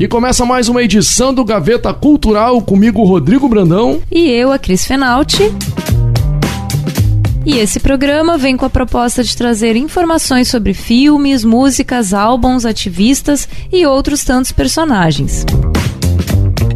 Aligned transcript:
E 0.00 0.08
começa 0.08 0.46
mais 0.46 0.66
uma 0.66 0.82
edição 0.82 1.34
do 1.34 1.44
Gaveta 1.44 1.92
Cultural 1.92 2.62
comigo, 2.62 3.04
Rodrigo 3.04 3.46
Brandão. 3.46 4.00
E 4.10 4.30
eu, 4.30 4.50
a 4.50 4.58
Cris 4.58 4.86
Fenalti. 4.86 5.52
E 7.44 7.58
esse 7.58 7.78
programa 7.78 8.38
vem 8.38 8.56
com 8.56 8.64
a 8.64 8.70
proposta 8.70 9.22
de 9.22 9.36
trazer 9.36 9.76
informações 9.76 10.48
sobre 10.48 10.72
filmes, 10.72 11.44
músicas, 11.44 12.14
álbuns, 12.14 12.64
ativistas 12.64 13.46
e 13.70 13.84
outros 13.84 14.24
tantos 14.24 14.52
personagens. 14.52 15.44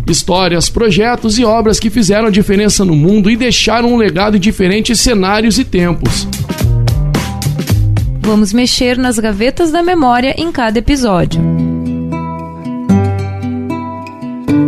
Histórias, 0.07 0.69
projetos 0.69 1.39
e 1.39 1.47
obras 1.47 1.81
que 1.81 1.89
fizeram 1.89 2.31
diferença 2.31 2.85
no 2.85 2.95
mundo 2.95 3.31
e 3.31 3.37
deixaram 3.37 3.95
um 3.95 3.97
legado 3.97 4.37
em 4.37 4.41
diferentes 4.41 5.01
cenários 5.01 5.59
e 5.59 5.65
tempos. 5.65 6.29
Vamos 8.21 8.53
mexer 8.53 8.99
nas 8.99 9.19
gavetas 9.19 9.73
da 9.73 9.83
memória 9.83 10.35
em 10.37 10.53
cada 10.53 10.79
episódio. 10.79 11.64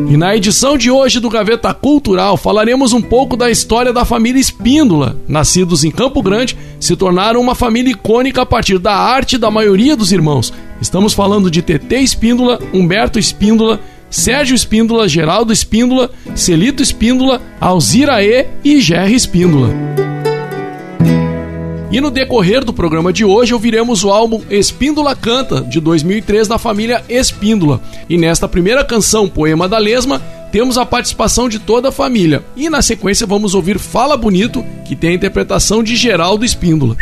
E 0.08 0.16
na 0.16 0.36
edição 0.36 0.78
de 0.78 0.88
hoje 0.88 1.18
do 1.18 1.28
Gaveta 1.28 1.74
Cultural 1.74 2.36
falaremos 2.36 2.92
um 2.92 3.02
pouco 3.02 3.36
da 3.36 3.50
história 3.50 3.92
da 3.92 4.04
família 4.04 4.40
Espíndola. 4.40 5.16
Nascidos 5.26 5.82
em 5.82 5.90
Campo 5.90 6.22
Grande, 6.22 6.56
se 6.78 6.94
tornaram 6.94 7.40
uma 7.40 7.56
família 7.56 7.90
icônica 7.90 8.40
a 8.40 8.46
partir 8.46 8.78
da 8.78 8.94
arte 8.94 9.36
da 9.36 9.50
maioria 9.50 9.96
dos 9.96 10.12
irmãos. 10.12 10.52
Estamos 10.80 11.12
falando 11.12 11.50
de 11.50 11.60
TT 11.60 11.96
Espíndola, 11.96 12.60
Humberto 12.72 13.18
Espíndola, 13.18 13.80
Sérgio 14.08 14.54
Espíndola, 14.54 15.08
Geraldo 15.08 15.52
Espíndola, 15.52 16.10
Celito 16.36 16.82
Espíndola, 16.82 17.42
Alzira 17.60 18.22
E 18.22 18.46
e 18.64 18.80
Gerry 18.80 19.14
Espíndola. 19.14 20.05
E 21.91 22.01
no 22.01 22.11
decorrer 22.11 22.65
do 22.65 22.73
programa 22.73 23.12
de 23.12 23.25
hoje 23.25 23.55
ouviremos 23.55 24.03
o 24.03 24.11
álbum 24.11 24.42
Espíndola 24.51 25.15
Canta, 25.15 25.61
de 25.61 25.79
2003, 25.81 26.48
da 26.48 26.59
família 26.59 27.05
Espíndola. 27.09 27.81
E 28.09 28.19
nesta 28.19 28.48
primeira 28.48 28.84
canção, 28.84 29.29
Poema 29.29 29.69
da 29.69 29.79
Lesma, 29.79 30.20
temos 30.51 30.77
a 30.79 30.84
participação 30.84 31.48
de 31.48 31.61
toda 31.61 31.91
a 31.91 31.92
família. 31.92 32.45
E 32.57 32.69
na 32.69 32.83
sequência 32.83 33.27
vamos 33.27 33.55
ouvir 33.55 33.79
Fala 33.79 34.17
Bonito, 34.17 34.64
que 34.84 34.97
tem 34.97 35.11
a 35.11 35.14
interpretação 35.14 35.81
de 35.81 35.95
Geraldo 35.95 36.45
Espíndola. 36.45 36.97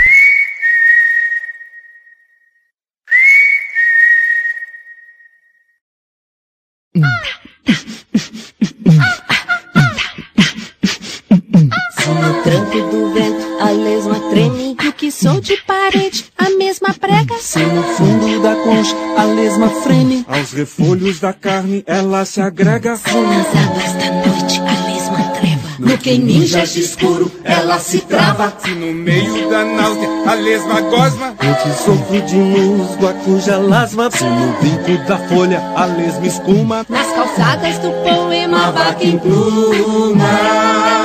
Sou 15.15 15.41
de 15.41 15.57
parede, 15.59 16.27
a 16.37 16.51
mesma 16.51 16.93
prega. 16.93 17.34
Se 17.41 17.61
no 17.61 17.83
fundo 17.83 18.43
da 18.43 18.57
concha 18.57 18.97
a 19.17 19.25
lesma 19.25 19.69
freme, 19.69 20.25
aos 20.29 20.53
refolhos 20.53 21.21
da 21.21 21.33
carne 21.33 21.84
ela 21.87 22.25
se 22.25 22.41
agrega. 22.41 22.97
Se 22.97 23.15
nas 23.15 23.47
águas 23.47 23.93
da 23.93 24.11
noite 24.11 24.61
a 24.61 24.87
lesma 24.89 25.25
treva. 25.34 25.62
No 25.78 25.99
que 25.99 26.19
ninja 26.19 26.66
de 26.66 26.81
escuro 26.81 27.31
ela 27.44 27.78
se 27.78 28.00
trava. 28.00 28.53
Se 28.65 28.71
no 28.71 28.93
meio 28.93 29.49
da 29.49 29.65
náusea 29.65 30.09
a 30.27 30.34
lesma 30.34 30.81
gosma, 30.81 31.34
eu 31.41 31.55
te 31.55 31.84
sofro 31.84 32.21
de 32.22 32.37
musgo, 32.37 33.06
a 33.06 33.12
cuja 33.12 33.59
lasma. 33.59 34.11
Se 34.11 34.25
no 34.25 34.56
vinco 34.61 35.06
da 35.06 35.19
folha 35.28 35.62
a 35.77 35.84
lesma 35.84 36.27
escuma, 36.27 36.87
Nas 36.88 37.06
calçadas 37.12 37.78
do 37.78 37.91
poema, 38.03 38.67
a 38.67 38.71
vaca 38.72 39.05
em 39.05 39.19
pluma. 39.19 41.03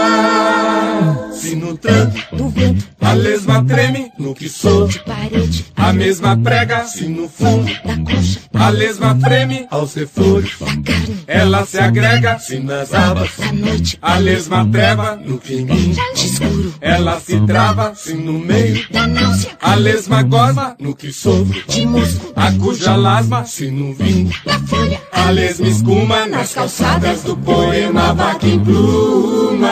Se 1.49 1.55
no 1.55 1.75
tranco 1.77 2.17
Do 2.35 2.49
vento, 2.49 2.85
a 3.01 3.13
lesma 3.13 3.63
treme, 3.65 4.11
no 4.19 4.33
que 4.33 4.47
sou 4.49 4.87
de 4.87 4.99
parede, 4.99 5.65
a 5.75 5.91
mesma 5.93 6.37
prega. 6.37 6.85
Se 6.85 7.07
no 7.07 7.27
fundo 7.27 7.71
da 7.85 7.95
concha, 7.97 8.39
a 8.53 8.69
lesma 8.69 9.17
freme, 9.19 9.65
aos 9.71 9.93
refolhos 9.95 10.55
da 10.59 10.65
carne. 10.67 11.23
ela 11.27 11.65
se 11.65 11.79
agrega. 11.79 12.38
Se 12.39 12.59
nas 12.59 12.93
abas 12.93 13.31
Da 13.38 13.51
noite, 13.53 13.97
a 14.01 14.17
lesma 14.17 14.67
treva, 14.71 15.15
no 15.25 15.39
de 15.39 16.25
escuro, 16.25 16.73
ela 16.81 17.19
se 17.19 17.39
trava. 17.41 17.95
Se 17.95 18.13
no 18.13 18.33
meio 18.33 18.85
da 18.91 19.07
náusea, 19.07 19.51
A 19.61 19.75
lesma 19.75 20.21
gosma 20.23 20.75
no 20.79 20.93
que 20.95 21.11
sofro, 21.11 21.63
de 21.67 21.85
musgo, 21.85 22.31
a 22.35 22.51
cuja 22.51 22.95
lasma 22.95 23.45
se 23.45 23.71
no 23.71 23.93
vinho. 23.93 24.31
da 24.45 24.59
folha. 24.59 25.01
A 25.11 25.31
lesma 25.31 25.67
escuma 25.67 26.25
nas 26.27 26.53
calçadas 26.53 27.23
do 27.23 27.35
poema 27.38 28.13
vaca 28.13 28.45
em 28.47 28.59
pluma. 28.59 29.69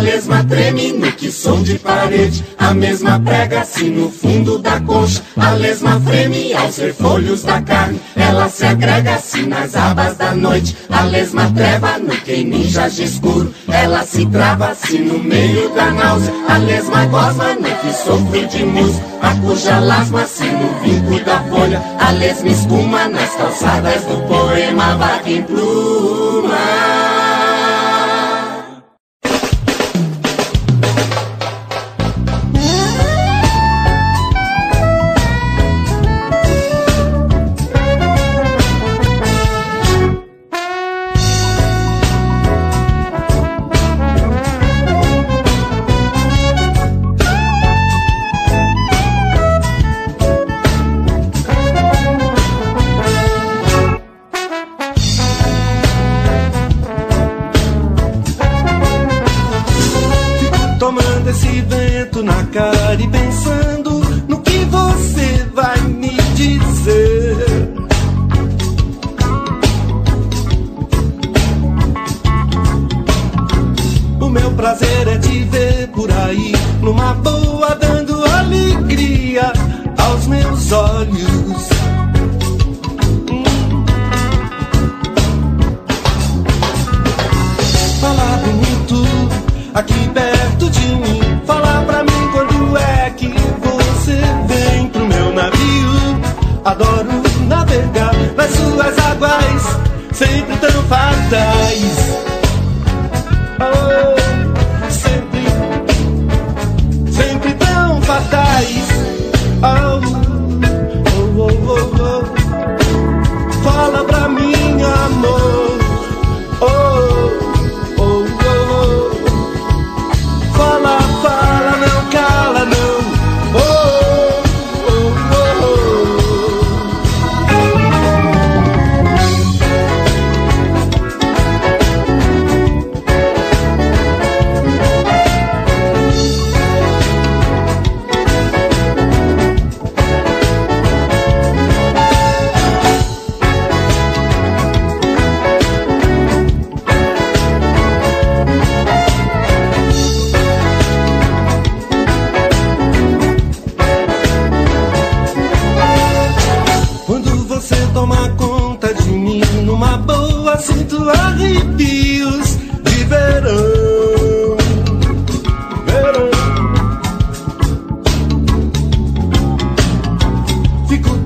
Lesma 0.00 0.44
treme 0.44 0.92
no 0.92 1.12
que 1.12 1.30
som 1.30 1.62
de 1.62 1.78
parede, 1.78 2.44
a 2.58 2.72
mesma 2.72 3.20
prega 3.20 3.64
se 3.64 3.84
no 3.84 4.10
fundo 4.10 4.58
da 4.58 4.80
concha. 4.80 5.22
A 5.36 5.50
lesma 5.52 6.00
freme 6.00 6.52
aos 6.54 6.78
refolhos 6.78 7.42
da 7.42 7.60
carne, 7.60 8.00
ela 8.16 8.48
se 8.48 8.66
agrega 8.66 9.18
se 9.18 9.42
nas 9.42 9.76
abas 9.76 10.16
da 10.16 10.34
noite. 10.34 10.76
A 10.90 11.02
lesma 11.04 11.50
treva 11.54 11.98
no 11.98 12.16
que 12.16 12.44
ninja 12.44 12.88
de 12.88 13.04
escuro, 13.04 13.52
ela 13.68 14.02
se 14.02 14.26
trava 14.26 14.74
se 14.74 14.98
no 14.98 15.18
meio 15.18 15.68
da 15.70 15.90
náusea. 15.90 16.32
A 16.48 16.56
lesma 16.58 17.04
gosma 17.06 17.54
no 17.54 17.70
que 17.80 17.92
sofro 17.92 18.46
de 18.46 18.64
musgo, 18.64 19.02
a 19.22 19.34
cuja 19.36 19.78
lasma 19.80 20.24
se 20.26 20.44
no 20.44 20.80
vinco 20.82 21.24
da 21.24 21.40
folha, 21.44 21.82
a 21.98 22.10
lesma 22.12 22.48
escuma 22.48 23.08
nas 23.08 23.34
calçadas 23.36 24.02
do 24.04 24.16
poema 24.26 24.96
vaca 24.96 25.30
em 25.30 25.42
pluma. 25.42 26.99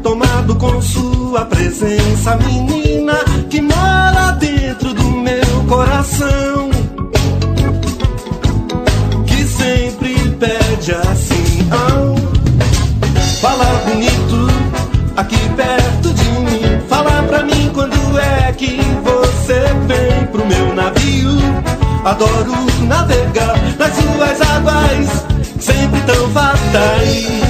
Tomado 0.04 0.54
com 0.56 0.82
sua 0.82 1.46
presença, 1.46 2.36
menina, 2.36 3.14
que 3.48 3.62
mora 3.62 4.32
dentro 4.38 4.92
do 4.92 5.10
meu 5.10 5.64
coração. 5.66 6.70
Que 9.26 9.44
sempre 9.44 10.14
pede 10.38 10.92
assim, 10.92 11.66
ah, 11.70 12.14
fala 13.40 13.64
bonito 13.86 14.46
aqui 15.16 15.38
perto 15.56 16.12
de 16.12 16.30
mim. 16.40 16.80
Fala 16.86 17.22
pra 17.22 17.42
mim 17.42 17.70
quando 17.72 17.96
é 18.18 18.52
que 18.52 18.78
você 19.02 19.64
vem 19.88 20.26
pro 20.26 20.46
meu 20.46 20.74
navio. 20.74 21.30
Adoro 22.04 22.52
navegar 22.86 23.56
nas 23.78 23.94
suas 23.94 24.40
águas, 24.42 25.24
sempre 25.58 25.98
tão 26.02 26.28
fatais. 26.28 27.44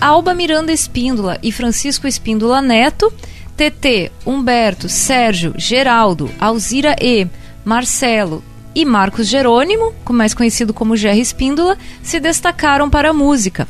Alba 0.00 0.34
Miranda 0.34 0.72
Espíndola 0.72 1.38
e 1.42 1.50
Francisco 1.50 2.06
Espíndola 2.06 2.60
Neto, 2.60 3.12
TT, 3.56 4.12
Humberto, 4.26 4.88
Sérgio, 4.88 5.54
Geraldo, 5.56 6.30
Alzira 6.38 6.94
E, 7.00 7.26
Marcelo 7.64 8.42
e 8.74 8.84
Marcos 8.84 9.26
Jerônimo, 9.26 9.94
mais 10.10 10.34
conhecido 10.34 10.74
como 10.74 10.96
Gerry 10.96 11.20
Espíndola, 11.20 11.78
se 12.02 12.20
destacaram 12.20 12.90
para 12.90 13.10
a 13.10 13.14
música. 13.14 13.66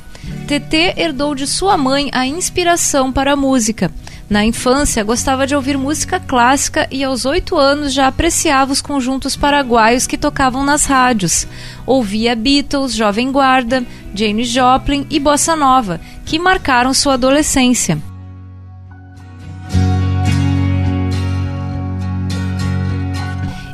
TT 0.47 0.95
herdou 0.97 1.35
de 1.35 1.47
sua 1.47 1.77
mãe 1.77 2.11
a 2.13 2.27
inspiração 2.27 3.13
para 3.13 3.33
a 3.33 3.37
música. 3.37 3.93
Na 4.29 4.45
infância, 4.45 5.05
gostava 5.05 5.47
de 5.47 5.55
ouvir 5.55 5.79
música 5.79 6.19
clássica 6.19 6.89
e 6.91 7.05
aos 7.05 7.25
oito 7.25 7.57
anos 7.57 7.93
já 7.93 8.09
apreciava 8.09 8.73
os 8.73 8.81
conjuntos 8.81 9.37
paraguaios 9.37 10.07
que 10.07 10.19
tocavam 10.19 10.65
nas 10.65 10.85
rádios. 10.85 11.47
Ouvia 11.87 12.35
Beatles, 12.35 12.93
Jovem 12.93 13.31
Guarda, 13.31 13.85
James 14.13 14.49
Joplin 14.49 15.07
e 15.09 15.21
Bossa 15.21 15.55
Nova, 15.55 16.01
que 16.25 16.41
marcaram 16.41 16.93
sua 16.93 17.15
adolescência. 17.15 18.03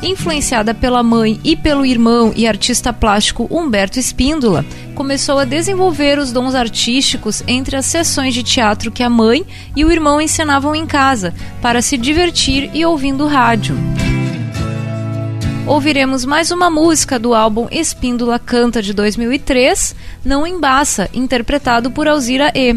Influenciada 0.02 0.74
pela 0.74 1.00
mãe 1.00 1.38
e 1.44 1.54
pelo 1.54 1.86
irmão 1.86 2.32
e 2.34 2.44
artista 2.44 2.92
plástico 2.92 3.46
Humberto 3.48 4.00
Espíndola, 4.00 4.64
começou 4.96 5.38
a 5.38 5.44
desenvolver 5.44 6.18
os 6.18 6.32
dons 6.32 6.56
artísticos 6.56 7.40
entre 7.46 7.76
as 7.76 7.86
sessões 7.86 8.34
de 8.34 8.42
teatro 8.42 8.90
que 8.90 9.04
a 9.04 9.08
mãe 9.08 9.46
e 9.76 9.84
o 9.84 9.92
irmão 9.92 10.20
ensinavam 10.20 10.74
em 10.74 10.86
casa, 10.86 11.32
para 11.60 11.80
se 11.80 11.96
divertir 11.96 12.68
e 12.74 12.84
ouvindo 12.84 13.28
rádio. 13.28 13.76
Ouviremos 15.68 16.24
mais 16.24 16.50
uma 16.50 16.68
música 16.68 17.16
do 17.16 17.32
álbum 17.32 17.68
Espíndola 17.70 18.40
Canta 18.40 18.82
de 18.82 18.92
2003, 18.92 19.94
Não 20.24 20.44
Embaça, 20.44 21.08
interpretado 21.14 21.92
por 21.92 22.08
Alzira 22.08 22.50
E. 22.56 22.74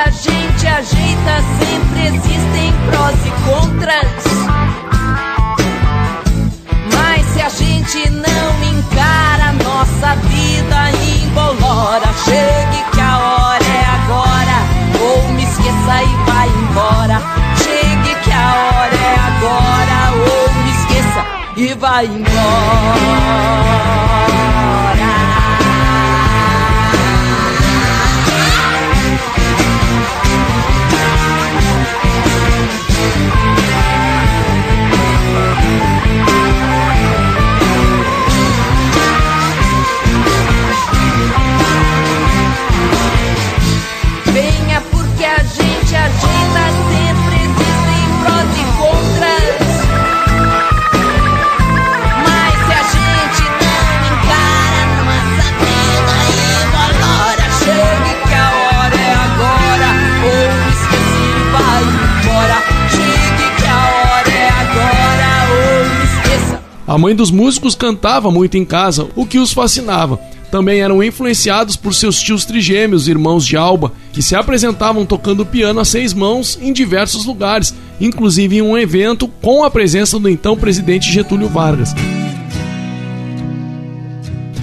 a 0.00 0.10
gente 0.10 0.66
ajeita, 0.66 1.42
sempre 1.58 2.06
existem 2.06 2.72
prós 2.88 3.14
e 3.26 3.30
contras. 3.44 4.24
Mas 6.94 7.26
se 7.26 7.42
a 7.42 7.48
gente 7.50 8.08
não 8.10 8.64
encara, 8.64 9.52
nossa 9.62 10.14
vida 10.26 10.90
embolora. 11.22 12.08
Chegue 12.24 12.82
que 12.92 13.00
a 13.00 13.18
hora 13.18 13.64
é 13.64 13.84
agora, 14.02 14.56
ou 15.00 15.28
me 15.32 15.42
esqueça 15.42 16.02
e 16.02 16.14
vai 16.30 16.48
embora. 16.48 17.20
Chegue 17.62 18.14
que 18.22 18.32
a 18.32 18.54
hora 18.54 18.96
é 18.96 19.16
agora, 19.28 19.98
ou 20.16 20.54
me 20.62 20.70
esqueça 20.70 21.22
e 21.56 21.74
vai 21.74 22.06
embora. 22.06 23.40
A 66.90 66.98
mãe 66.98 67.14
dos 67.14 67.30
músicos 67.30 67.76
cantava 67.76 68.32
muito 68.32 68.56
em 68.56 68.64
casa, 68.64 69.06
o 69.14 69.24
que 69.24 69.38
os 69.38 69.52
fascinava. 69.52 70.18
Também 70.50 70.80
eram 70.80 71.00
influenciados 71.00 71.76
por 71.76 71.94
seus 71.94 72.20
tios 72.20 72.44
trigêmeos, 72.44 73.06
irmãos 73.06 73.46
de 73.46 73.56
Alba, 73.56 73.92
que 74.12 74.20
se 74.20 74.34
apresentavam 74.34 75.06
tocando 75.06 75.46
piano 75.46 75.78
a 75.78 75.84
seis 75.84 76.12
mãos 76.12 76.58
em 76.60 76.72
diversos 76.72 77.26
lugares, 77.26 77.72
inclusive 78.00 78.56
em 78.56 78.62
um 78.62 78.76
evento 78.76 79.28
com 79.40 79.62
a 79.62 79.70
presença 79.70 80.18
do 80.18 80.28
então 80.28 80.56
presidente 80.56 81.12
Getúlio 81.12 81.48
Vargas. 81.48 81.94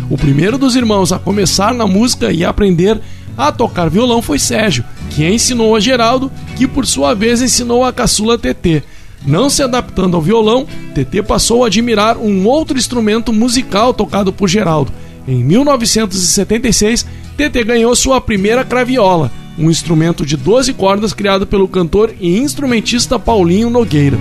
O 0.10 0.18
primeiro 0.18 0.58
dos 0.58 0.76
irmãos 0.76 1.14
a 1.14 1.20
começar 1.20 1.74
na 1.74 1.88
música 1.88 2.34
e 2.34 2.44
aprender 2.44 3.00
a 3.38 3.54
tocar 3.54 3.90
violão 3.90 4.22
foi 4.22 4.38
Sérgio, 4.38 4.84
que 5.12 5.26
ensinou 5.26 5.78
a 5.78 5.80
Geraldo, 5.80 6.30
que 6.58 6.68
por 6.68 6.86
sua 6.86 7.14
vez 7.14 7.42
ensinou 7.42 7.86
a 7.86 7.94
caçula 7.94 8.38
TT. 8.38 8.84
Não 9.26 9.50
se 9.50 9.62
adaptando 9.62 10.16
ao 10.16 10.22
violão, 10.22 10.66
TT 10.94 11.24
passou 11.24 11.64
a 11.64 11.68
admirar 11.68 12.18
um 12.18 12.46
outro 12.46 12.78
instrumento 12.78 13.34
musical 13.34 13.94
tocado 13.94 14.32
por 14.32 14.48
Geraldo. 14.48 14.92
Em 15.28 15.44
1976, 15.44 17.06
TT 17.36 17.64
ganhou 17.64 17.96
sua 17.96 18.22
primeira 18.22 18.64
craviola, 18.64 19.32
um 19.58 19.70
instrumento 19.70 20.26
de 20.26 20.38
12 20.38 20.74
cordas 20.74 21.14
criado 21.14 21.46
pelo 21.46 21.68
cantor 21.68 22.14
e 22.20 22.38
instrumentista 22.38 23.20
Paulinho 23.20 23.70
Nogueira. 23.70 24.18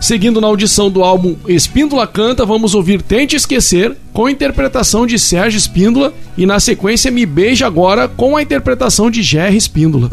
Seguindo 0.00 0.40
na 0.40 0.46
audição 0.46 0.90
do 0.90 1.02
álbum 1.02 1.34
Espíndola 1.48 2.06
Canta, 2.06 2.46
vamos 2.46 2.72
ouvir 2.72 3.02
Tente 3.02 3.34
Esquecer, 3.34 3.96
com 4.12 4.26
a 4.26 4.30
interpretação 4.30 5.06
de 5.06 5.18
Sérgio 5.18 5.58
Espíndola, 5.58 6.14
e 6.36 6.46
na 6.46 6.60
sequência 6.60 7.10
Me 7.10 7.26
Beija 7.26 7.66
Agora, 7.66 8.06
com 8.06 8.36
a 8.36 8.42
interpretação 8.42 9.10
de 9.10 9.22
Jerry 9.22 9.56
Espíndola. 9.56 10.08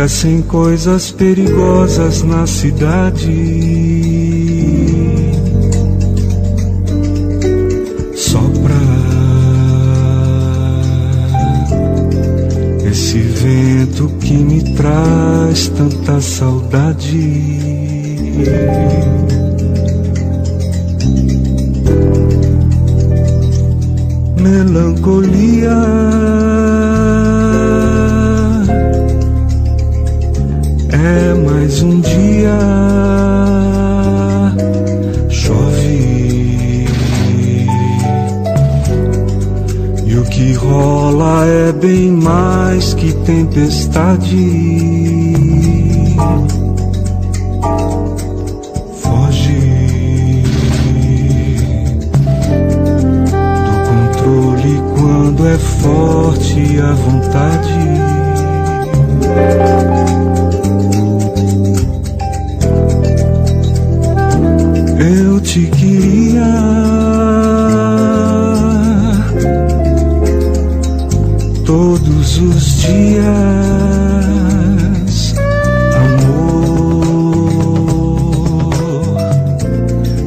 Acontecem 0.00 0.40
coisas 0.40 1.10
perigosas 1.10 2.22
na 2.22 2.46
cidade. 2.46 3.28
Sopra 8.14 8.80
esse 12.90 13.18
vento 13.18 14.08
que 14.20 14.32
me 14.32 14.74
traz 14.74 15.68
tanta 15.68 16.18
saudade. 16.18 17.58
Melancolia 24.40 25.76
É 31.02 31.32
mais 31.32 31.82
um 31.82 31.98
dia, 32.00 32.58
chove. 35.30 36.86
E 40.04 40.14
o 40.14 40.24
que 40.24 40.52
rola 40.52 41.46
é 41.46 41.72
bem 41.72 42.10
mais 42.10 42.92
que 42.92 43.14
tempestade. 43.14 44.36
Foge 49.00 50.42
do 53.64 53.72
controle 53.88 54.82
quando 54.94 55.48
é 55.48 55.56
forte 55.56 56.78
a 56.78 56.92
vontade. 56.92 57.80
Eu 65.00 65.40
te 65.40 65.66
queria 65.68 66.44
todos 71.64 72.38
os 72.38 72.82
dias, 72.82 73.24
amor. 75.96 76.74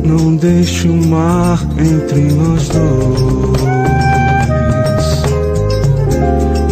Não 0.04 0.36
deixe 0.38 0.88
o 0.88 1.08
mar 1.08 1.60
entre 1.78 2.32
nós 2.32 2.68
dois. 2.70 3.54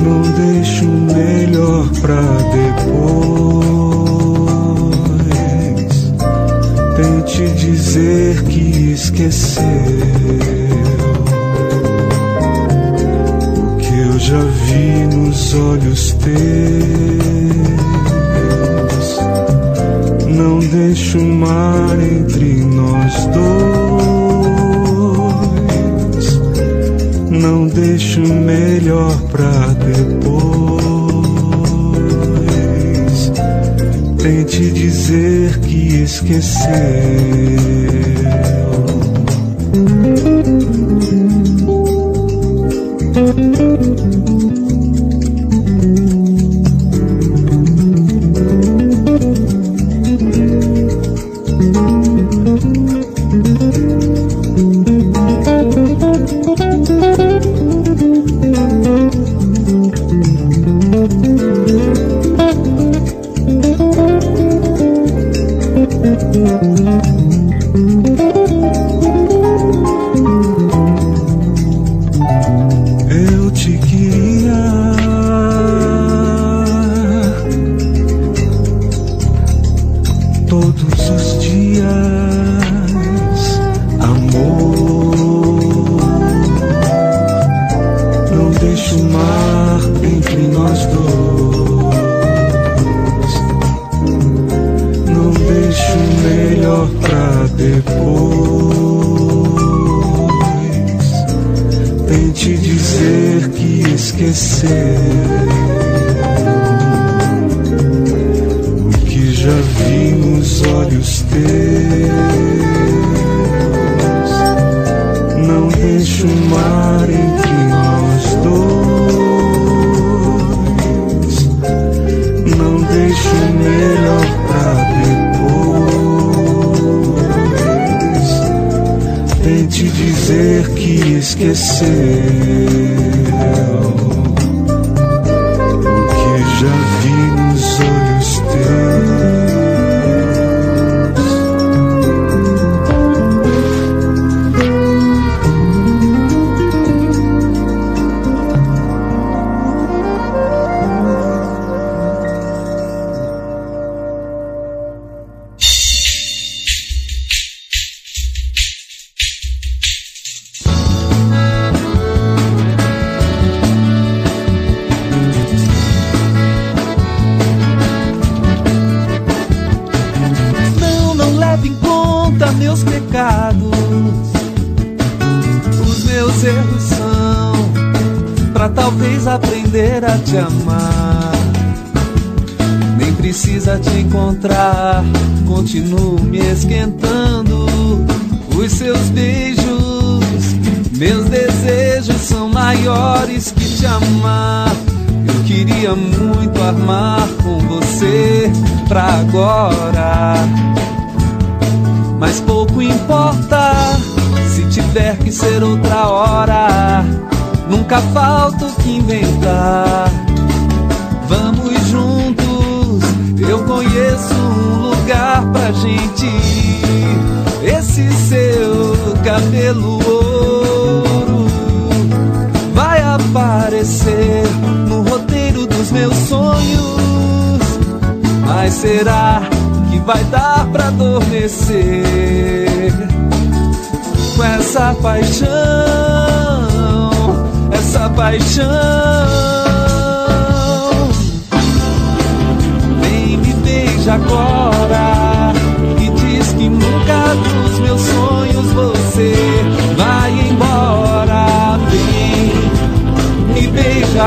Não 0.02 0.24
deixe 0.44 0.86
o 0.86 0.90
melhor 0.90 1.88
pra 2.02 2.20
depois. 2.52 2.71
Tente 7.42 7.66
dizer 7.66 8.44
que 8.44 8.92
esqueceu 8.92 9.64
o 13.58 13.78
que 13.78 13.98
eu 13.98 14.20
já 14.20 14.44
vi 14.44 15.08
nos 15.16 15.56
olhos 15.56 16.14
teus. 16.14 16.32
Não 20.28 20.60
deixe 20.60 21.18
o 21.18 21.26
mar 21.26 21.98
entre 22.00 22.64
nós 22.64 23.26
dois. 23.34 23.62
Não 27.32 27.68
deixe 27.68 28.20
o 28.20 28.28
melhor 28.28 29.20
pra 29.32 29.74
depois. 29.84 30.52
Tente 34.22 34.70
dizer 34.70 35.41
que 36.20 36.42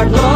me 0.02 0.33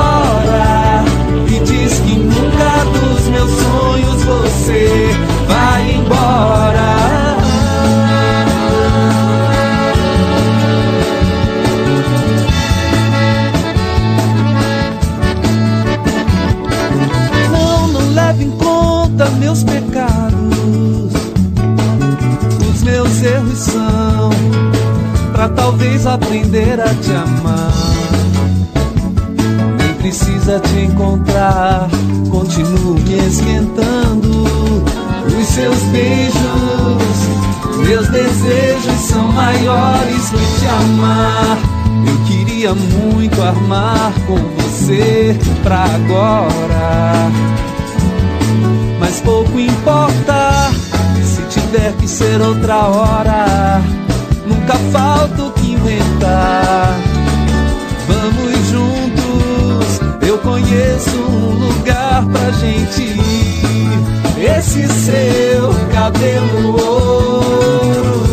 te 30.61 30.85
encontrar, 30.85 31.89
continuo 32.31 32.95
me 32.95 33.27
esquentando. 33.27 34.45
Os 35.27 35.47
seus 35.47 35.79
beijos, 35.93 37.87
meus 37.87 38.09
desejos 38.09 39.01
são 39.09 39.29
maiores 39.33 40.31
que 40.31 40.61
te 40.61 40.67
amar. 40.67 41.59
Eu 42.07 42.25
queria 42.25 42.75
muito 42.75 43.43
armar 43.43 44.13
com 44.27 44.37
você 44.37 45.37
pra 45.63 45.85
agora. 45.85 47.31
Mas 48.99 49.21
pouco 49.21 49.59
importa 49.59 50.71
se 51.23 51.61
tiver 51.61 51.93
que 51.95 52.09
ser 52.09 52.41
outra 52.41 52.87
hora. 52.87 53.83
Nunca 54.47 54.75
falta 54.93 55.43
o 55.45 55.51
que 55.53 55.73
inventar. 55.73 56.58
Gente 62.53 63.03
ir. 63.03 63.39
Esse 64.41 64.87
seu 64.87 65.75
cabelo 65.93 66.71
ouro 66.71 68.27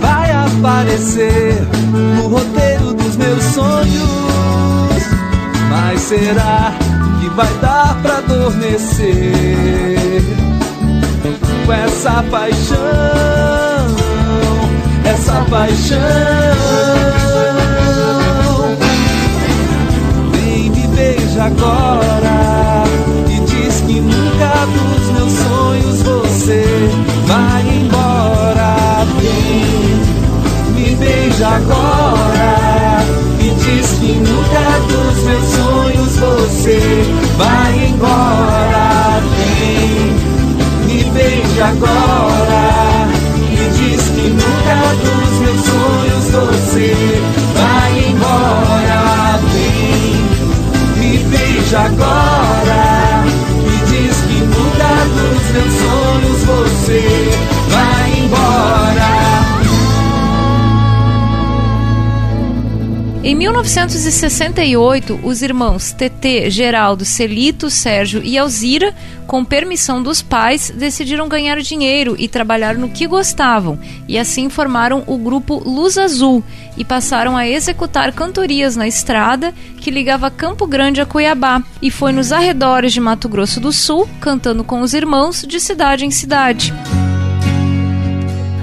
vai 0.00 0.32
aparecer 0.32 1.62
no 1.92 2.28
roteiro 2.28 2.92
dos 2.94 3.16
meus 3.16 3.42
sonhos. 3.44 4.10
Mas 5.70 6.00
será 6.00 6.72
que 7.20 7.28
vai 7.30 7.52
dar 7.60 7.96
pra 8.02 8.18
adormecer 8.18 9.32
com 11.64 11.72
essa 11.72 12.24
paixão? 12.30 12.76
Essa 15.04 15.44
paixão. 15.48 15.98
Vem 20.32 20.70
me 20.70 20.86
beija 20.88 21.44
agora 21.44 22.29
você 26.50 26.90
vai 27.26 27.62
embora. 27.62 29.06
Vem 29.20 30.74
me 30.74 30.96
beija 30.96 31.46
agora 31.46 33.04
e 33.38 33.50
diz 33.50 33.86
que 34.00 34.12
nunca 34.14 34.80
dos 34.88 35.22
meus 35.22 35.44
sonhos 35.44 36.16
você 36.16 36.80
vai 37.38 37.86
embora. 37.86 39.22
Vem 39.36 40.16
me 40.86 41.04
beija 41.10 41.66
agora 41.66 43.08
e 43.52 43.70
diz 43.76 44.02
que 44.08 44.28
nunca 44.28 44.76
dos 45.04 45.38
meus 45.38 45.60
sonhos 45.64 46.24
você 46.32 47.22
vai 47.54 47.92
embora. 48.10 49.38
Vem 49.52 50.16
me 50.96 51.18
beija 51.18 51.80
agora 51.82 52.19
Em 63.30 63.34
1968, 63.36 65.20
os 65.22 65.40
irmãos 65.40 65.92
TT, 65.92 66.50
Geraldo, 66.50 67.04
Celito, 67.04 67.70
Sérgio 67.70 68.20
e 68.24 68.36
Alzira, 68.36 68.92
com 69.24 69.44
permissão 69.44 70.02
dos 70.02 70.20
pais, 70.20 70.72
decidiram 70.74 71.28
ganhar 71.28 71.60
dinheiro 71.60 72.16
e 72.18 72.26
trabalhar 72.26 72.76
no 72.76 72.88
que 72.88 73.06
gostavam, 73.06 73.78
e 74.08 74.18
assim 74.18 74.48
formaram 74.48 75.04
o 75.06 75.16
grupo 75.16 75.62
Luz 75.64 75.96
Azul 75.96 76.42
e 76.76 76.84
passaram 76.84 77.36
a 77.36 77.46
executar 77.46 78.12
cantorias 78.12 78.74
na 78.74 78.88
estrada 78.88 79.54
que 79.80 79.92
ligava 79.92 80.28
Campo 80.28 80.66
Grande 80.66 81.00
a 81.00 81.06
Cuiabá, 81.06 81.62
e 81.80 81.88
foi 81.88 82.10
nos 82.10 82.32
arredores 82.32 82.92
de 82.92 82.98
Mato 82.98 83.28
Grosso 83.28 83.60
do 83.60 83.72
Sul, 83.72 84.08
cantando 84.20 84.64
com 84.64 84.80
os 84.80 84.92
irmãos 84.92 85.44
de 85.46 85.60
cidade 85.60 86.04
em 86.04 86.10
cidade. 86.10 86.74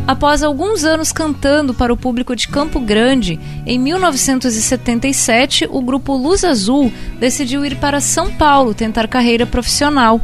Após 0.07 0.41
alguns 0.41 0.85
anos 0.85 1.11
cantando 1.11 1.73
para 1.73 1.91
o 1.91 1.97
público 1.97 2.33
de 2.33 2.47
Campo 2.47 2.79
Grande, 2.79 3.37
em 3.65 3.77
1977 3.77 5.67
o 5.69 5.81
grupo 5.81 6.15
Luz 6.15 6.45
Azul 6.45 6.93
decidiu 7.19 7.65
ir 7.65 7.75
para 7.75 7.99
São 7.99 8.31
Paulo 8.31 8.73
tentar 8.73 9.09
carreira 9.09 9.45
profissional. 9.45 10.21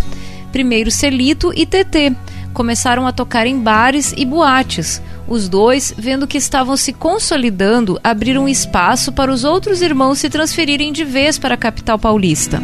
Primeiro 0.53 0.89
Celito 0.89 1.51
e 1.53 1.65
TT 1.65 2.15
começaram 2.53 3.05
a 3.05 3.11
tocar 3.11 3.45
em 3.45 3.59
bares 3.59 4.13
e 4.15 4.23
boates. 4.23 5.01
Os 5.27 5.49
dois, 5.49 5.93
vendo 5.97 6.27
que 6.27 6.37
estavam 6.37 6.77
se 6.77 6.93
consolidando, 6.93 7.99
abriram 8.01 8.47
espaço 8.47 9.11
para 9.11 9.31
os 9.33 9.43
outros 9.43 9.81
irmãos 9.81 10.19
se 10.19 10.29
transferirem 10.29 10.93
de 10.93 11.03
vez 11.03 11.37
para 11.37 11.55
a 11.55 11.57
capital 11.57 11.99
paulista. 11.99 12.61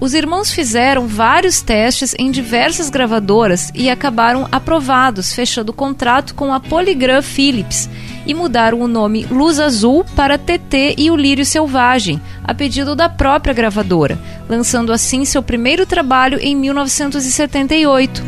Os 0.00 0.14
irmãos 0.14 0.52
fizeram 0.52 1.08
vários 1.08 1.60
testes 1.60 2.14
em 2.16 2.30
diversas 2.30 2.88
gravadoras 2.88 3.72
e 3.74 3.90
acabaram 3.90 4.46
aprovados, 4.52 5.32
fechando 5.32 5.72
contrato 5.72 6.34
com 6.34 6.54
a 6.54 6.60
Polygram 6.60 7.20
Philips 7.20 7.90
e 8.24 8.32
mudaram 8.32 8.80
o 8.80 8.86
nome 8.86 9.26
Luz 9.28 9.58
Azul 9.58 10.04
para 10.14 10.38
TT 10.38 10.94
e 10.96 11.10
o 11.10 11.16
Lírio 11.16 11.44
Selvagem, 11.44 12.20
a 12.44 12.54
pedido 12.54 12.94
da 12.94 13.08
própria 13.08 13.52
gravadora, 13.52 14.18
lançando 14.48 14.92
assim 14.92 15.24
seu 15.24 15.42
primeiro 15.42 15.84
trabalho 15.84 16.38
em 16.40 16.54
1978. 16.54 18.22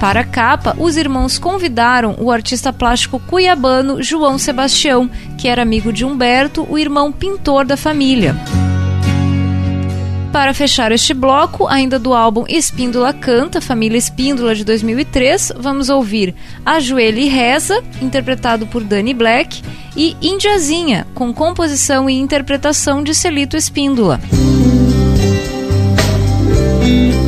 Para 0.00 0.20
a 0.20 0.24
capa, 0.24 0.76
os 0.78 0.96
irmãos 0.96 1.38
convidaram 1.38 2.14
o 2.18 2.30
artista 2.30 2.72
plástico 2.72 3.18
cuiabano 3.18 4.00
João 4.00 4.38
Sebastião, 4.38 5.10
que 5.36 5.48
era 5.48 5.60
amigo 5.60 5.92
de 5.92 6.04
Humberto, 6.04 6.64
o 6.70 6.78
irmão 6.78 7.10
pintor 7.10 7.66
da 7.66 7.76
família. 7.76 8.34
Para 10.38 10.54
fechar 10.54 10.92
este 10.92 11.12
bloco, 11.12 11.66
ainda 11.66 11.98
do 11.98 12.14
álbum 12.14 12.44
Espíndola 12.46 13.12
Canta, 13.12 13.60
Família 13.60 13.98
Espíndola 13.98 14.54
de 14.54 14.64
2003, 14.64 15.54
vamos 15.58 15.88
ouvir 15.88 16.32
Ajoelho 16.64 17.18
e 17.18 17.26
Reza, 17.26 17.82
interpretado 18.00 18.64
por 18.64 18.84
Dani 18.84 19.12
Black, 19.12 19.60
e 19.96 20.16
Indiazinha, 20.22 21.08
com 21.12 21.34
composição 21.34 22.08
e 22.08 22.14
interpretação 22.14 23.02
de 23.02 23.16
Celito 23.16 23.56
Espíndola. 23.56 24.20
Música 26.80 27.27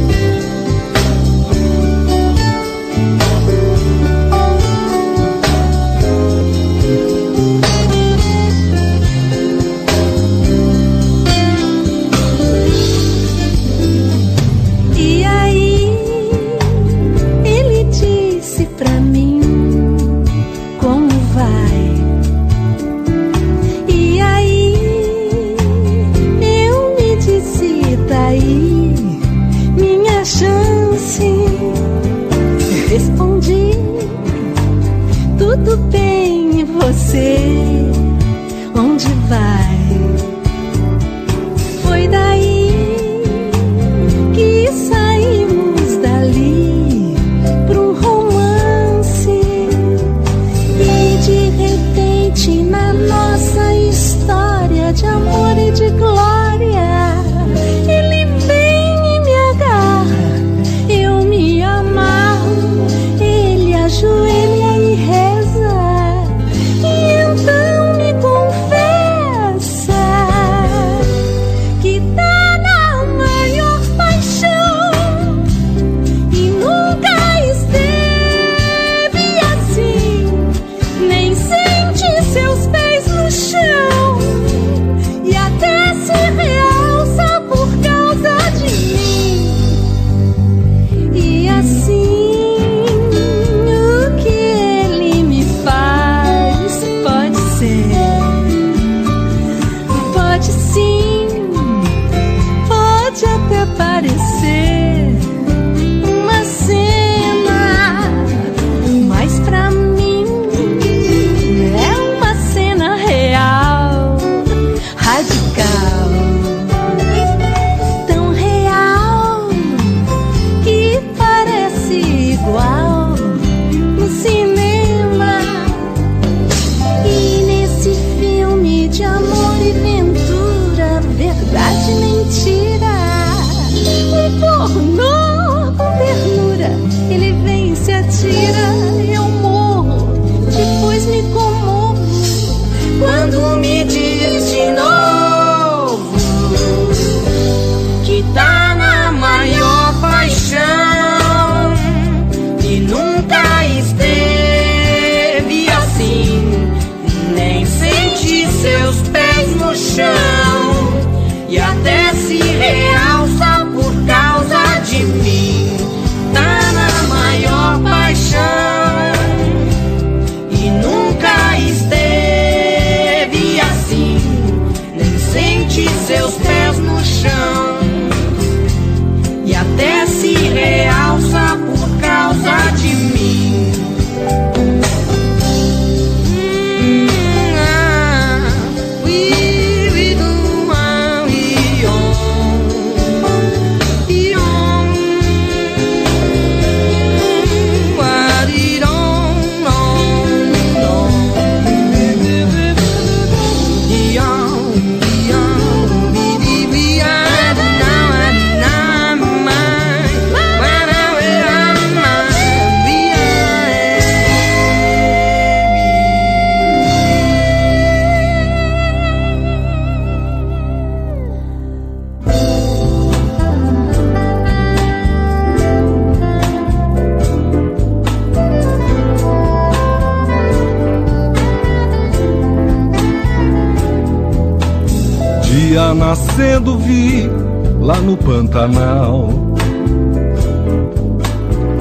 Pantanal. 238.50 239.28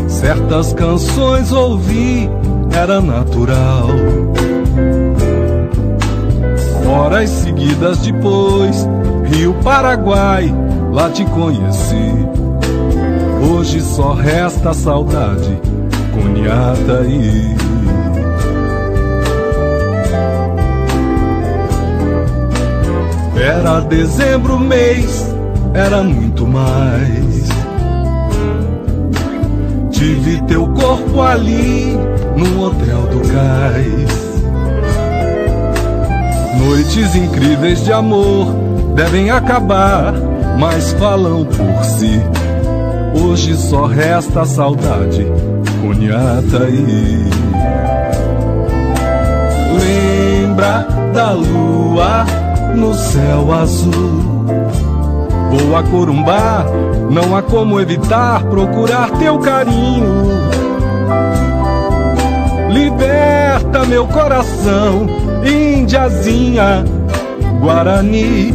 Certas 0.07 0.71
canções 0.73 1.51
ouvi, 1.51 2.29
era 2.71 3.01
natural. 3.01 3.87
Horas 6.87 7.29
seguidas 7.29 7.99
depois, 7.99 8.87
Rio 9.25 9.53
Paraguai, 9.63 10.53
lá 10.91 11.09
te 11.09 11.25
conheci. 11.25 12.13
Hoje 13.51 13.81
só 13.81 14.13
resta 14.13 14.73
saudade, 14.73 15.59
cunhada 16.13 17.03
e. 17.07 17.57
Era 23.41 23.79
dezembro 23.79 24.59
mês 24.59 25.38
era 25.73 26.03
muito 26.03 26.47
mais. 26.47 27.49
Tive 29.91 30.41
teu 30.43 30.67
corpo 30.67 31.21
ali 31.21 31.97
no 32.35 32.65
hotel 32.65 33.01
do 33.07 33.21
cais. 33.31 34.29
Noites 36.57 37.15
incríveis 37.15 37.83
de 37.83 37.91
amor 37.91 38.47
devem 38.95 39.29
acabar, 39.29 40.13
mas 40.59 40.93
falam 40.93 41.45
por 41.45 41.83
si. 41.83 42.21
Hoje 43.21 43.55
só 43.55 43.85
resta 43.85 44.45
saudade, 44.45 45.25
cunhata 45.81 46.69
e 46.69 47.29
lembra 49.79 50.87
da 51.13 51.31
lua 51.31 52.25
no 52.75 52.93
céu 52.93 53.51
azul 53.53 54.28
Vou 55.49 55.75
a 55.75 55.81
Corumbá, 55.81 56.63
não 57.09 57.35
há 57.35 57.41
como 57.41 57.81
evitar 57.81 58.43
procurar 58.43 59.09
teu 59.17 59.39
carinho. 59.39 60.05
Liberta 62.69 63.83
meu 63.87 64.05
coração, 64.05 65.07
Índiazinha, 65.43 66.83
Guarani. 67.59 68.53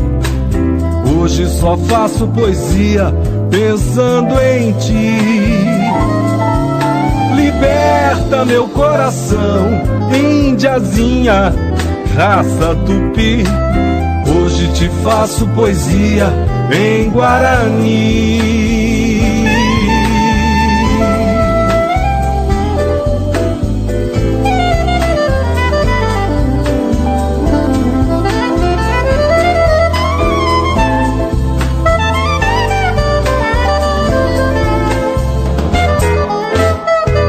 Hoje 1.18 1.48
só 1.48 1.76
faço 1.76 2.28
poesia 2.28 3.12
pensando 3.50 4.40
em 4.40 4.72
ti. 4.74 5.18
Liberta 7.34 8.44
meu 8.44 8.68
coração, 8.68 9.68
Índiazinha, 10.14 11.52
raça 12.16 12.76
tupi. 12.86 13.42
Hoje 14.26 14.68
te 14.74 14.88
faço 15.02 15.46
poesia 15.48 16.32
em 16.74 17.08
Guarani. 17.10 18.64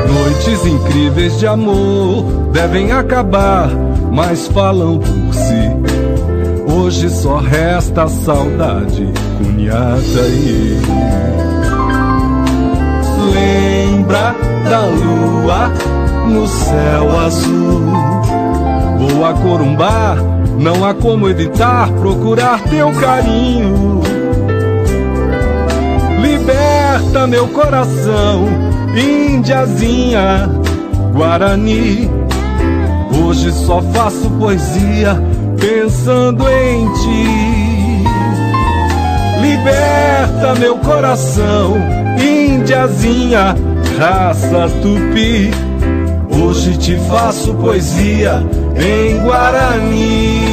Noites 0.08 0.65
incríveis 0.65 1.39
de 1.39 1.47
amor 1.47 2.23
devem 2.51 2.91
acabar, 2.91 3.69
mas 4.12 4.47
falam 4.47 4.97
por 4.99 5.34
si. 5.34 5.75
Hoje 6.67 7.10
só 7.10 7.38
resta 7.38 8.08
saudade, 8.08 9.12
cunhada 9.38 10.28
e 10.28 10.80
Lembra 13.34 14.36
da 14.69 14.82
lua 14.82 15.71
no 16.28 16.48
céu 16.48 17.19
azul. 17.19 17.82
Vou 19.00 19.26
a 19.26 19.34
Corumbá, 19.34 20.15
não 20.60 20.86
há 20.86 20.93
como 20.93 21.30
evitar 21.30 21.89
procurar 21.93 22.62
teu 22.63 22.91
carinho. 22.93 24.02
Liberta 26.21 27.28
meu 27.28 27.48
coração, 27.48 28.45
Índiazinha, 28.95 30.50
Guarani. 31.13 32.10
Hoje 33.24 33.52
só 33.52 33.82
faço 33.82 34.30
poesia 34.32 35.21
pensando 35.60 36.48
em 36.50 36.93
ti. 36.93 37.55
Liberta 39.45 40.55
meu 40.60 40.75
coração, 40.79 41.75
Índiazinha, 42.19 43.55
raça 43.99 44.67
tupi. 44.81 45.51
Hoje 46.36 46.75
te 46.77 46.97
faço 47.08 47.53
poesia 47.53 48.43
em 48.75 49.19
Guarani. 49.19 50.44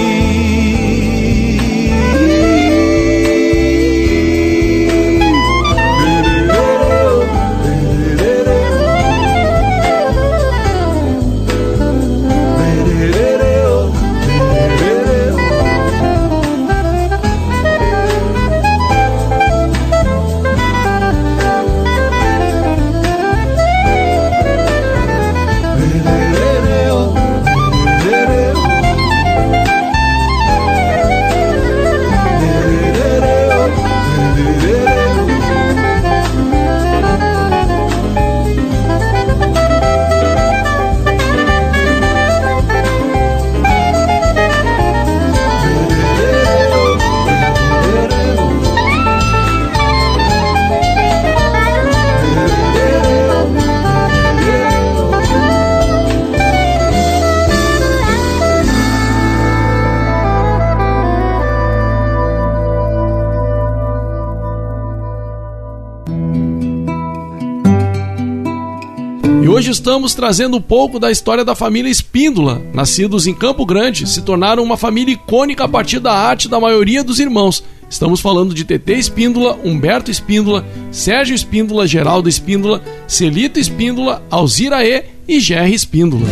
Estamos 69.72 70.14
trazendo 70.14 70.56
um 70.56 70.60
pouco 70.60 70.98
da 70.98 71.10
história 71.10 71.44
da 71.44 71.54
família 71.54 71.90
Espíndola. 71.90 72.62
Nascidos 72.72 73.26
em 73.26 73.34
Campo 73.34 73.64
Grande, 73.64 74.08
se 74.08 74.22
tornaram 74.22 74.62
uma 74.62 74.76
família 74.76 75.14
icônica 75.14 75.64
a 75.64 75.68
partir 75.68 75.98
da 75.98 76.12
arte 76.12 76.48
da 76.48 76.60
maioria 76.60 77.02
dos 77.02 77.18
irmãos. 77.18 77.64
Estamos 77.88 78.20
falando 78.20 78.54
de 78.54 78.64
TT 78.64 78.92
Espíndola, 78.94 79.58
Humberto 79.64 80.10
Espíndola, 80.10 80.64
Sérgio 80.90 81.34
Espíndola, 81.34 81.86
Geraldo 81.86 82.28
Espíndola, 82.28 82.82
Celito 83.06 83.58
Espíndola, 83.58 84.22
Alzira 84.30 84.84
E 84.84 85.04
e 85.26 85.40
Gerry 85.40 85.74
Espíndola. 85.74 86.26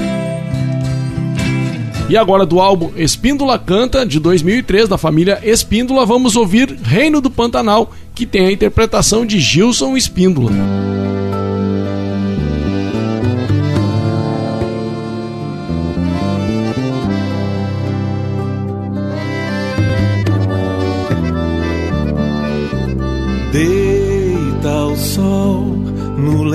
E 2.09 2.17
agora 2.17 2.45
do 2.45 2.61
álbum 2.61 2.91
Espíndola 2.97 3.59
Canta, 3.59 4.05
de 4.05 4.19
2003, 4.19 4.89
da 4.89 4.99
família 4.99 5.39
Espíndola, 5.43 6.05
vamos 6.05 6.37
ouvir 6.37 6.77
Reino 6.83 7.21
do 7.21 7.31
Pantanal, 7.31 7.93
que 8.15 8.27
tem 8.27 8.47
a 8.47 8.53
interpretação 8.53 9.25
de 9.25 9.39
Gilson 9.39 9.97
Espíndola. 9.97 10.51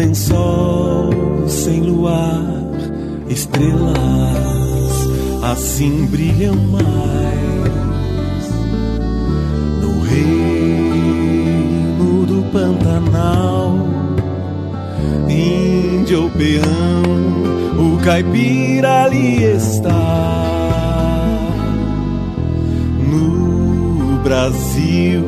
No 0.05 0.11
lençol 0.11 1.09
sem 1.47 1.81
luar, 1.81 2.43
estrelas 3.27 3.95
assim 5.43 6.05
brilham 6.05 6.55
mais. 6.55 6.85
No 9.81 9.99
reino 10.01 11.05
do 12.25 12.43
Pantanal, 12.51 13.77
índio 15.27 16.29
peão, 16.31 17.03
o 17.77 17.97
caipira 18.03 19.05
ali 19.05 19.43
está. 19.43 20.21
No 23.11 24.19
Brasil 24.23 25.23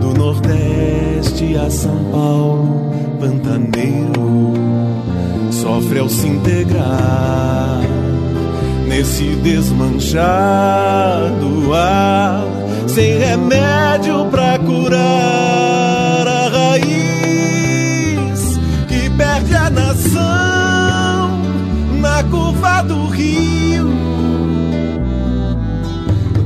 do 0.00 0.14
Nordeste 0.14 1.56
a 1.56 1.70
São 1.70 1.96
Paulo, 2.10 2.85
pantaneiro, 3.16 4.54
sofre 5.50 5.98
ao 5.98 6.08
se 6.08 6.26
integrar 6.26 7.80
nesse 8.86 9.24
desmanchar 9.36 11.30
do 11.40 11.74
ar, 11.74 12.44
sem 12.86 13.18
remédio 13.18 14.26
pra 14.26 14.58
curar 14.58 16.26
a 16.26 16.48
raiz 16.48 16.86
que 18.88 19.10
perde 19.10 19.54
a 19.54 19.70
nação 19.70 21.40
na 22.00 22.22
curva 22.24 22.82
do 22.82 23.06
rio. 23.08 23.90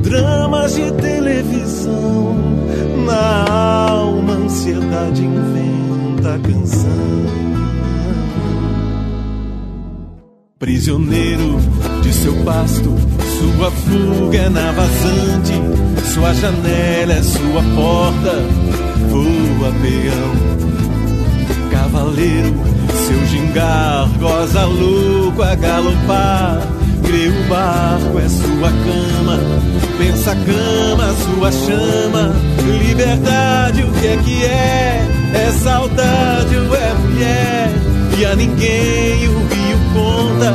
Dramas 0.01 0.73
de 0.75 0.91
televisão 0.93 2.35
na 3.05 3.45
alma, 3.49 4.33
ansiedade 4.33 5.23
inventa 5.23 5.70
canção. 6.39 6.89
Prisioneiro 10.59 11.57
de 12.03 12.13
seu 12.13 12.35
pasto, 12.43 12.95
sua 13.39 13.71
fuga 13.71 14.37
é 14.37 14.49
na 14.49 14.71
vazante, 14.71 15.53
sua 16.13 16.33
janela 16.33 17.13
é 17.13 17.23
sua 17.23 17.63
porta, 17.75 18.33
voa 19.09 19.71
peão. 19.81 21.71
Cavaleiro, 21.71 22.53
seu 23.11 23.25
gingar 23.25 24.07
goza 24.19 24.65
louco 24.65 25.43
a 25.43 25.55
galopar. 25.55 26.59
Crê 27.03 27.27
o 27.27 27.43
barco 27.49 28.19
é 28.19 28.29
sua 28.29 28.69
cama, 28.69 29.39
pensa 29.97 30.31
a 30.31 30.35
cama, 30.35 31.13
sua 31.13 31.51
chama. 31.51 32.33
Liberdade, 32.87 33.83
o 33.83 33.91
que 33.91 34.07
é 34.07 34.17
que 34.17 34.45
é? 34.45 35.07
É 35.33 35.51
saudade 35.63 36.55
ou 36.55 36.75
é 36.75 36.93
mulher? 36.93 37.69
E 38.17 38.25
a 38.25 38.35
ninguém 38.35 39.27
o 39.27 39.39
rio 39.47 39.79
conta 39.93 40.53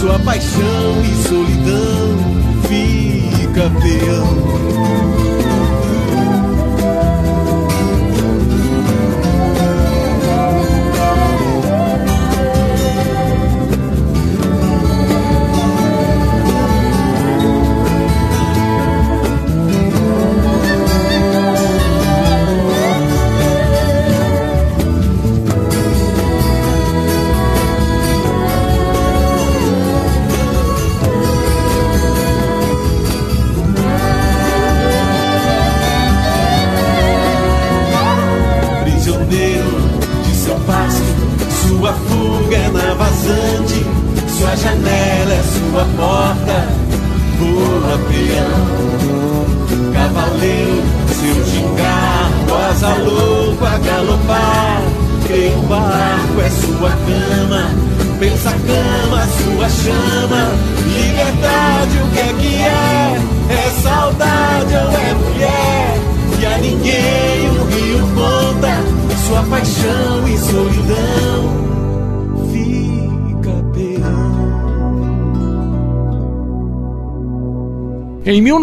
sua 0.00 0.18
paixão 0.20 1.02
e 1.04 1.28
solidão. 1.28 2.38
Fica 2.68 3.70
peão. 3.80 5.37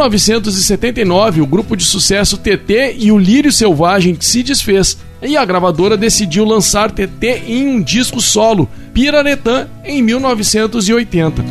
1979, 0.10 1.41
o 1.41 1.46
grupo 1.46 1.76
de 1.76 1.84
sucesso 1.84 2.38
TT 2.38 2.96
e 2.98 3.12
o 3.12 3.18
Lírio 3.18 3.52
Selvagem 3.52 4.18
se 4.20 4.44
desfez 4.44 4.98
e 5.22 5.36
a 5.36 5.46
gravadora 5.46 5.98
decidiu 5.98 6.46
lançar 6.46 6.91
TT 6.91 7.44
em 7.48 7.68
um 7.68 7.82
disco 7.82 8.22
solo, 8.22 8.70
Piraretã, 8.94 9.68
em 9.84 10.02
1980. 10.02 11.44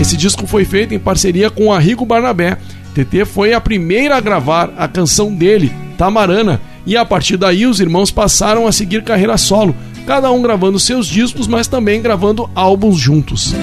Esse 0.00 0.16
disco 0.16 0.46
foi 0.46 0.64
feito 0.64 0.94
em 0.94 0.98
parceria 0.98 1.50
com 1.50 1.72
Arrigo 1.72 2.06
Barnabé. 2.06 2.58
TT 2.94 3.24
foi 3.24 3.52
a 3.52 3.60
primeira 3.60 4.16
a 4.16 4.20
gravar 4.20 4.72
a 4.76 4.88
canção 4.88 5.34
dele, 5.34 5.72
Tamarana, 5.96 6.60
e 6.86 6.96
a 6.96 7.04
partir 7.04 7.36
daí 7.36 7.66
os 7.66 7.80
irmãos 7.80 8.10
passaram 8.10 8.66
a 8.66 8.72
seguir 8.72 9.04
carreira 9.04 9.36
solo, 9.36 9.76
cada 10.06 10.30
um 10.32 10.42
gravando 10.42 10.78
seus 10.78 11.06
discos, 11.06 11.46
mas 11.46 11.68
também 11.68 12.02
gravando 12.02 12.50
álbuns 12.54 12.98
juntos. 12.98 13.54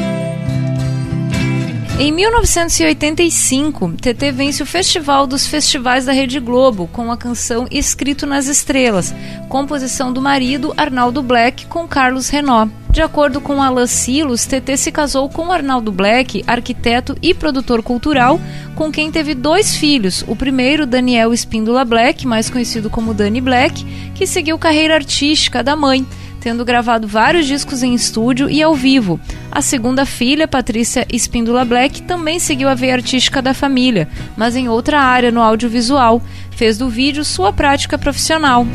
Em 1.99 2.11
1985, 2.11 3.93
TT 3.93 4.31
vence 4.31 4.61
o 4.61 4.67
Festival 4.67 5.25
dos 5.25 5.47
Festivais 5.47 6.05
da 6.05 6.11
Rede 6.11 6.39
Globo 6.39 6.87
com 6.93 7.11
a 7.11 7.17
canção 7.17 7.65
Escrito 7.71 8.27
nas 8.27 8.45
Estrelas, 8.45 9.15
composição 9.49 10.13
do 10.13 10.21
marido 10.21 10.71
Arnaldo 10.77 11.23
Black 11.23 11.65
com 11.65 11.87
Carlos 11.87 12.29
Renó. 12.29 12.67
De 12.91 13.01
acordo 13.01 13.41
com 13.41 13.63
Alan 13.63 13.87
Silos, 13.87 14.45
TT 14.45 14.77
se 14.77 14.91
casou 14.91 15.27
com 15.27 15.51
Arnaldo 15.51 15.91
Black, 15.91 16.43
arquiteto 16.45 17.17
e 17.19 17.33
produtor 17.33 17.81
cultural, 17.81 18.39
com 18.75 18.91
quem 18.91 19.11
teve 19.11 19.33
dois 19.33 19.75
filhos. 19.75 20.23
O 20.27 20.35
primeiro, 20.35 20.85
Daniel 20.85 21.33
Espíndola 21.33 21.83
Black, 21.83 22.27
mais 22.27 22.47
conhecido 22.47 22.91
como 22.91 23.13
Danny 23.13 23.41
Black, 23.41 23.83
que 24.13 24.27
seguiu 24.27 24.59
carreira 24.59 24.93
artística 24.93 25.63
da 25.63 25.75
mãe 25.75 26.05
tendo 26.47 26.63
gravado 26.63 27.09
vários 27.09 27.45
discos 27.45 27.83
em 27.83 27.93
estúdio 27.93 28.49
e 28.49 28.63
ao 28.63 28.73
vivo. 28.73 29.19
A 29.51 29.61
segunda 29.61 30.05
filha, 30.05 30.47
Patrícia 30.47 31.05
Espíndola 31.11 31.65
Black, 31.65 32.03
também 32.03 32.39
seguiu 32.39 32.69
a 32.69 32.73
veia 32.73 32.93
artística 32.93 33.41
da 33.41 33.53
família, 33.53 34.07
mas 34.37 34.55
em 34.55 34.69
outra 34.69 35.01
área 35.01 35.29
no 35.29 35.41
audiovisual. 35.41 36.21
Fez 36.51 36.77
do 36.77 36.87
vídeo 36.87 37.25
sua 37.25 37.51
prática 37.51 37.97
profissional. 37.97 38.65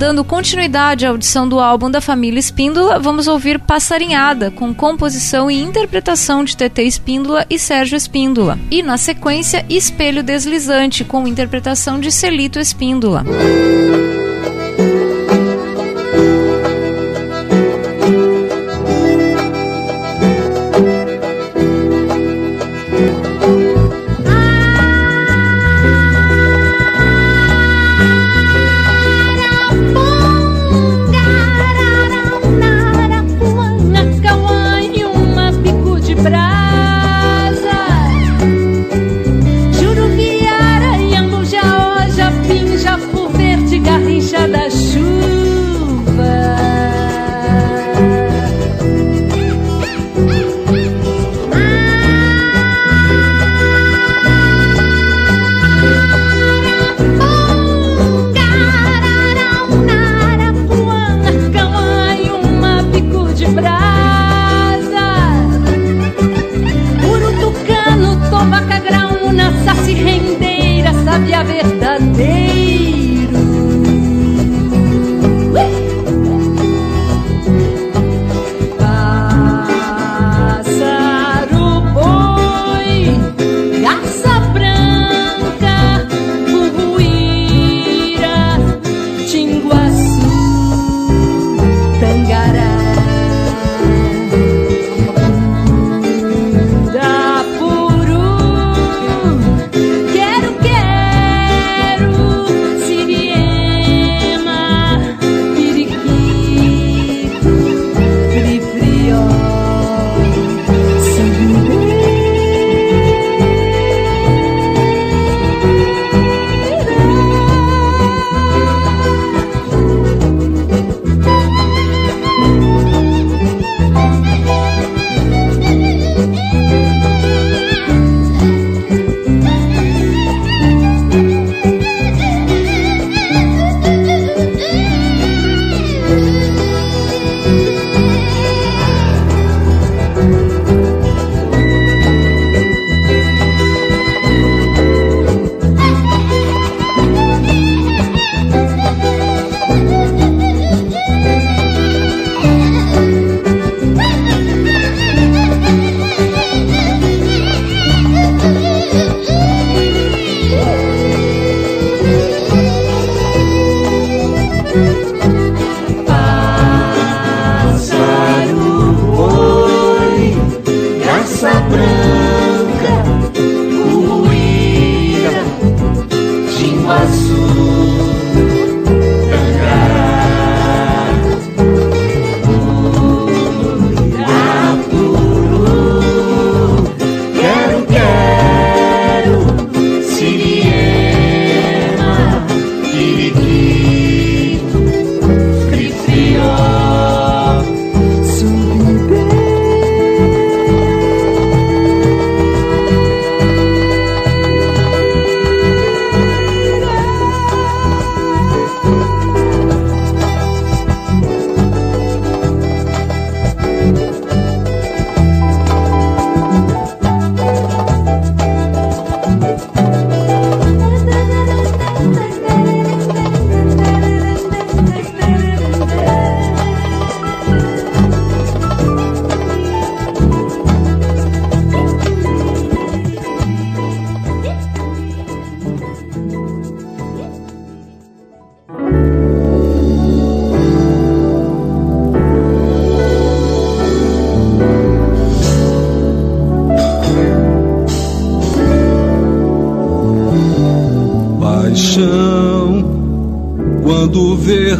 Dando 0.00 0.24
continuidade 0.24 1.06
à 1.06 1.10
audição 1.10 1.48
do 1.48 1.60
álbum 1.60 1.88
da 1.88 2.00
família 2.00 2.40
Espíndola, 2.40 2.98
vamos 2.98 3.28
ouvir 3.28 3.60
Passarinhada, 3.60 4.50
com 4.50 4.74
composição 4.74 5.48
e 5.48 5.62
interpretação 5.62 6.42
de 6.42 6.56
TT 6.56 6.82
Espíndola 6.82 7.46
e 7.48 7.56
Sérgio 7.56 7.96
Espíndola. 7.96 8.58
E, 8.68 8.82
na 8.82 8.98
sequência, 8.98 9.64
Espelho 9.70 10.24
Deslizante, 10.24 11.04
com 11.04 11.24
interpretação 11.24 12.00
de 12.00 12.10
Celito 12.10 12.58
Espíndola. 12.58 13.24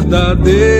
Quando 0.09 0.76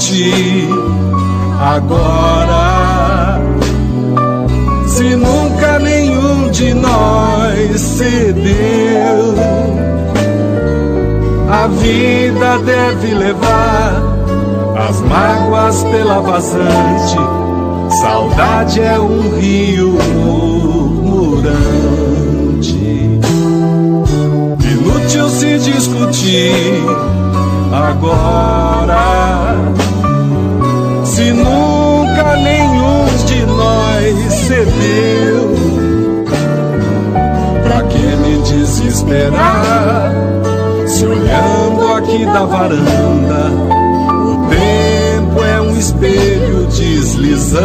discutir 0.00 0.68
agora. 1.60 3.38
Se 4.88 5.14
nunca 5.16 5.78
nenhum 5.78 6.50
de 6.50 6.74
nós 6.74 7.80
cedeu, 7.80 9.34
a 11.50 11.66
vida 11.68 12.58
deve 12.64 13.14
levar 13.14 14.02
as 14.88 15.00
mágoas 15.02 15.84
pela 15.84 16.20
vazante. 16.20 17.18
Saudade 18.00 18.80
é 18.80 18.98
um 18.98 19.38
rio 19.38 19.98
murmurante. 20.24 21.60
Inútil 24.64 25.28
se 25.28 25.58
discutir 25.58 26.84
agora. 27.72 28.50
Nunca 31.32 32.36
nenhum 32.36 33.06
de 33.26 33.46
nós 33.46 34.32
cedeu, 34.32 35.54
pra 37.62 37.82
que 37.84 37.98
me 37.98 38.38
desesperar? 38.42 40.12
Se 40.86 41.06
olhando 41.06 41.94
aqui 41.94 42.26
da 42.26 42.44
varanda, 42.44 43.50
o 44.12 44.48
tempo 44.48 45.44
é 45.44 45.60
um 45.60 45.76
espelho 45.76 46.66
deslizante. 46.66 47.60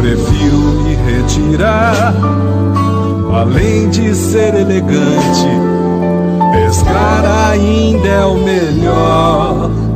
Prefiro 0.00 0.56
me 0.82 0.94
retirar, 0.94 2.14
além 3.34 3.88
de 3.88 4.14
ser 4.14 4.54
elegante. 4.54 5.48
Pescar 6.52 7.24
ainda 7.50 8.08
é 8.08 8.26
o 8.26 8.34
melhor 8.34 9.91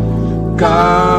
calmante. 0.57 1.16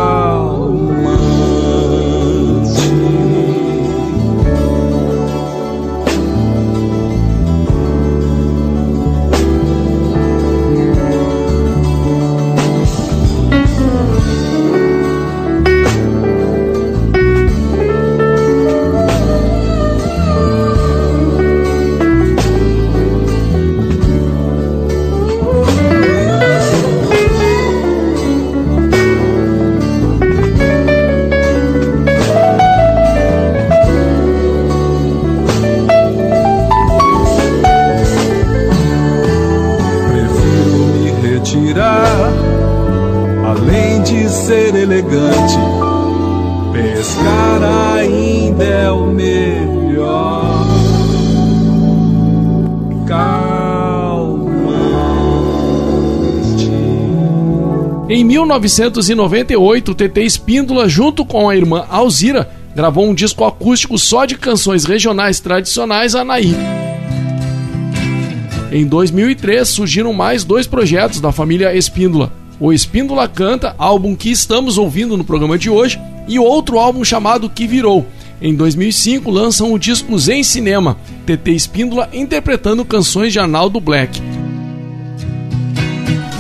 Ser 44.48 44.74
elegante. 44.76 45.58
Pescar 46.72 47.62
ainda 47.98 48.64
é 48.64 48.90
o 48.90 49.08
melhor. 49.08 50.66
Calmante. 53.06 54.32
Em 58.08 58.24
1998, 58.24 59.94
TT 59.94 60.22
Espíndola, 60.22 60.88
junto 60.88 61.26
com 61.26 61.50
a 61.50 61.56
irmã 61.58 61.86
Alzira, 61.90 62.50
gravou 62.74 63.06
um 63.06 63.14
disco 63.14 63.44
acústico 63.44 63.98
só 63.98 64.24
de 64.24 64.38
canções 64.38 64.86
regionais 64.86 65.42
tradicionais 65.42 66.16
Anaí. 66.16 66.56
Em 68.72 68.86
2003 68.88 69.68
surgiram 69.68 70.14
mais 70.14 70.46
dois 70.46 70.66
projetos 70.66 71.20
da 71.20 71.34
família 71.34 71.76
Espíndola. 71.76 72.47
O 72.60 72.74
Espíndola 72.74 73.28
Canta, 73.28 73.76
álbum 73.78 74.16
que 74.16 74.32
estamos 74.32 74.78
ouvindo 74.80 75.16
no 75.16 75.24
programa 75.24 75.58
de 75.58 75.70
hoje, 75.70 76.00
e 76.28 76.40
outro 76.40 76.80
álbum 76.80 77.04
chamado 77.04 77.50
Que 77.50 77.68
Virou, 77.68 78.06
Em 78.42 78.54
2005, 78.54 79.32
lançam 79.32 79.74
o 79.74 79.80
disco 79.80 80.18
Zen 80.18 80.44
Cinema, 80.44 80.98
TT 81.26 81.52
Espíndola 81.52 82.10
interpretando 82.14 82.86
canções 82.86 83.34
de 83.34 83.40
Arnaldo 83.40 83.80
Black. 83.80 84.22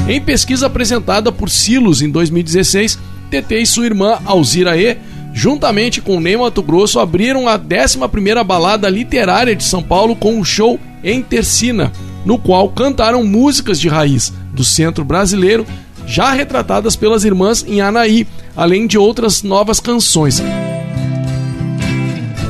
Em 0.07 0.21
pesquisa 0.21 0.67
apresentada 0.67 1.31
por 1.31 1.49
Silos 1.49 2.01
em 2.01 2.09
2016, 2.09 2.99
TT 3.29 3.61
e 3.61 3.65
sua 3.65 3.85
irmã 3.85 4.19
Alzira 4.25 4.77
E, 4.77 4.97
juntamente 5.33 6.01
com 6.01 6.19
Ney 6.19 6.37
Mato 6.37 6.61
Grosso, 6.61 6.99
abriram 6.99 7.47
a 7.47 7.57
11ª 7.59 8.43
balada 8.43 8.89
literária 8.89 9.55
de 9.55 9.63
São 9.63 9.83
Paulo 9.83 10.15
com 10.15 10.39
o 10.39 10.45
show 10.45 10.79
Em 11.03 11.21
Tercina, 11.21 11.91
no 12.25 12.37
qual 12.37 12.69
cantaram 12.69 13.23
músicas 13.23 13.79
de 13.79 13.87
raiz 13.87 14.33
do 14.53 14.63
centro 14.63 15.03
brasileiro, 15.03 15.65
já 16.07 16.31
retratadas 16.31 16.95
pelas 16.95 17.23
irmãs 17.23 17.63
em 17.67 17.81
Anaí, 17.81 18.25
além 18.55 18.87
de 18.87 18.97
outras 18.97 19.43
novas 19.43 19.79
canções. 19.79 20.41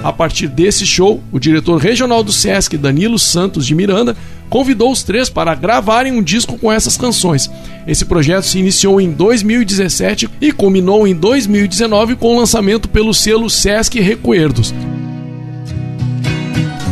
A 0.03 0.13
partir 0.13 0.47
desse 0.47 0.85
show, 0.85 1.21
o 1.33 1.39
diretor 1.39 1.77
regional 1.77 2.23
do 2.23 2.31
SESC, 2.31 2.77
Danilo 2.77 3.19
Santos 3.19 3.65
de 3.65 3.75
Miranda, 3.75 4.15
convidou 4.49 4.91
os 4.91 5.03
três 5.03 5.29
para 5.29 5.53
gravarem 5.55 6.13
um 6.13 6.23
disco 6.23 6.57
com 6.57 6.71
essas 6.71 6.95
canções. 6.95 7.51
Esse 7.85 8.05
projeto 8.05 8.45
se 8.45 8.59
iniciou 8.59 9.01
em 9.01 9.11
2017 9.11 10.29
e 10.39 10.51
culminou 10.53 11.05
em 11.05 11.13
2019 11.13 12.15
com 12.15 12.35
o 12.35 12.39
lançamento 12.39 12.87
pelo 12.87 13.13
selo 13.13 13.49
SESC 13.49 13.99
Recuerdos. 13.99 14.73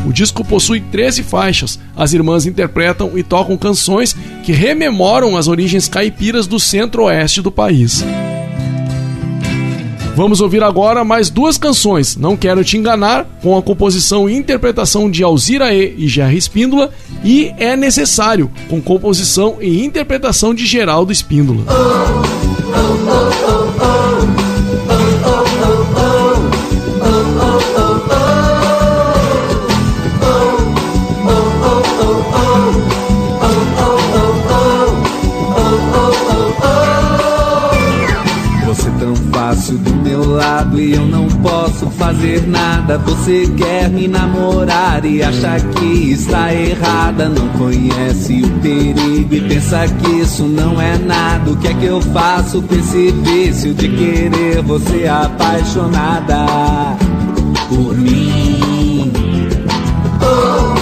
O 0.06 0.14
disco 0.14 0.46
possui 0.46 0.80
13 0.80 1.24
faixas. 1.24 1.80
As 1.96 2.14
irmãs 2.14 2.46
interpretam 2.46 3.18
e 3.18 3.24
tocam 3.24 3.58
canções 3.58 4.16
que 4.44 4.52
rememoram 4.52 5.36
as 5.36 5.48
origens 5.48 5.88
caipiras 5.88 6.46
do 6.46 6.60
centro-oeste 6.60 7.42
do 7.42 7.52
país. 7.52 8.04
Vamos 10.16 10.40
ouvir 10.40 10.64
agora 10.64 11.04
mais 11.04 11.30
duas 11.30 11.58
canções, 11.58 12.16
Não 12.16 12.38
Quero 12.38 12.64
Te 12.64 12.78
Enganar, 12.78 13.26
com 13.42 13.58
a 13.58 13.62
composição 13.62 14.30
e 14.30 14.34
interpretação 14.34 15.12
de 15.12 15.22
Alzira 15.22 15.74
E 15.74 15.94
e 15.98 16.08
Jerry 16.08 16.38
Espíndola, 16.38 16.90
e 17.22 17.52
É 17.58 17.76
Necessário, 17.76 18.50
com 18.70 18.82
composição 18.82 19.58
e 19.60 19.84
interpretação 19.84 20.54
de 20.54 20.66
Geraldo 20.66 21.12
Espíndola. 21.12 21.66
Você 21.66 22.45
posso 41.86 41.92
fazer 41.92 42.48
nada. 42.48 42.98
Você 43.00 43.48
quer 43.58 43.90
me 43.90 44.08
namorar 44.08 45.04
e 45.06 45.22
acha 45.22 45.60
que 45.60 46.12
está 46.12 46.54
errada. 46.54 47.30
Não 47.30 47.48
conhece 47.50 48.42
o 48.42 48.50
perigo 48.60 49.36
e 49.36 49.42
pensa 49.42 49.88
que 49.88 50.22
isso 50.22 50.44
não 50.44 50.82
é 50.82 50.98
nada. 50.98 51.52
O 51.52 51.58
que 51.58 51.68
é 51.68 51.74
que 51.74 51.86
eu 51.86 52.02
faço 52.02 52.62
com 52.62 52.76
esse 52.76 53.12
vício 53.12 53.74
de 53.74 53.90
querer 53.90 54.62
você 54.62 55.08
apaixonada 55.08 56.46
por 57.70 57.96
mim? 57.96 59.12
Posso 60.20 60.76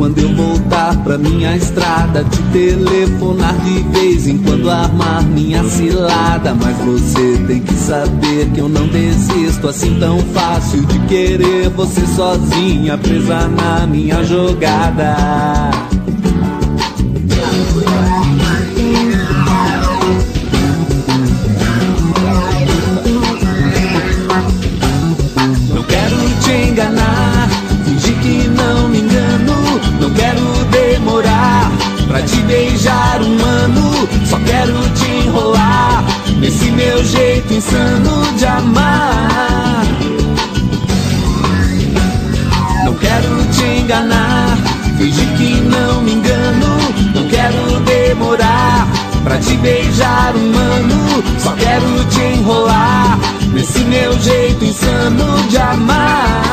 quando 0.00 0.18
eu 0.18 0.34
voltar 0.34 0.96
pra 1.04 1.18
minha 1.18 1.54
estrada. 1.54 2.24
Te 2.24 2.42
telefonar 2.54 3.54
de 3.58 3.80
vez 3.90 4.26
em 4.26 4.38
quando 4.38 4.70
armar 4.70 5.22
minha 5.24 5.62
cilada. 5.64 6.54
Mas 6.54 6.74
você 6.78 7.36
tem 7.46 7.60
que 7.60 7.74
saber 7.74 8.48
que 8.54 8.60
eu 8.60 8.68
não 8.68 8.88
desisto 8.88 9.68
assim 9.68 9.98
tão 10.00 10.18
fácil 10.32 10.86
de 10.86 10.98
querer 11.00 11.68
você 11.68 12.00
sozinha, 12.06 12.96
presa 12.96 13.46
na 13.48 13.86
minha 13.86 14.24
jogada. 14.24 15.89
Pra 32.10 32.20
te 32.22 32.36
beijar 32.42 33.22
um 33.22 33.44
ano. 33.44 34.08
Só 34.26 34.36
quero 34.40 34.74
te 34.94 35.10
enrolar 35.26 36.04
nesse 36.40 36.70
meu 36.72 37.04
jeito 37.04 37.54
insano 37.54 38.26
de 38.36 38.46
amar. 38.46 39.84
Não 42.84 42.94
quero 42.94 43.46
te 43.52 43.64
enganar, 43.80 44.58
fingir 44.98 45.28
que 45.36 45.60
não 45.60 46.02
me 46.02 46.14
engano. 46.14 46.78
Não 47.14 47.28
quero 47.28 47.80
demorar 47.80 48.88
pra 49.22 49.38
te 49.38 49.56
beijar 49.58 50.34
um 50.34 50.58
ano. 50.58 51.22
Só 51.38 51.52
quero 51.52 52.04
te 52.06 52.20
enrolar 52.38 53.18
nesse 53.52 53.80
meu 53.84 54.18
jeito 54.20 54.64
insano 54.64 55.48
de 55.48 55.58
amar. 55.58 56.49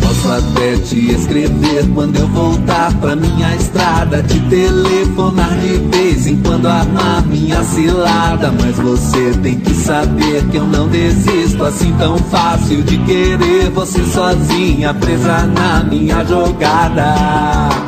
Posso 0.00 0.32
até 0.32 0.76
te 0.76 1.12
escrever 1.12 1.88
quando 1.94 2.16
eu 2.16 2.28
voltar 2.28 2.92
pra 3.00 3.16
minha 3.16 3.54
estrada. 3.56 4.22
Te 4.22 4.38
telefonar 4.50 5.56
de 5.60 5.78
vez 5.96 6.26
em 6.26 6.36
quando 6.42 6.66
armar 6.66 7.26
minha 7.26 7.62
cilada. 7.64 8.52
Mas 8.60 8.76
você 8.76 9.32
tem 9.42 9.58
que 9.60 9.72
saber 9.72 10.44
que 10.50 10.58
eu 10.58 10.66
não 10.66 10.88
desisto 10.88 11.64
assim 11.64 11.94
tão 11.98 12.18
fácil 12.18 12.82
de 12.82 12.98
querer 12.98 13.70
você 13.70 14.04
sozinha, 14.04 14.92
presa 14.92 15.46
na 15.46 15.84
minha 15.84 16.22
jogada. 16.24 17.87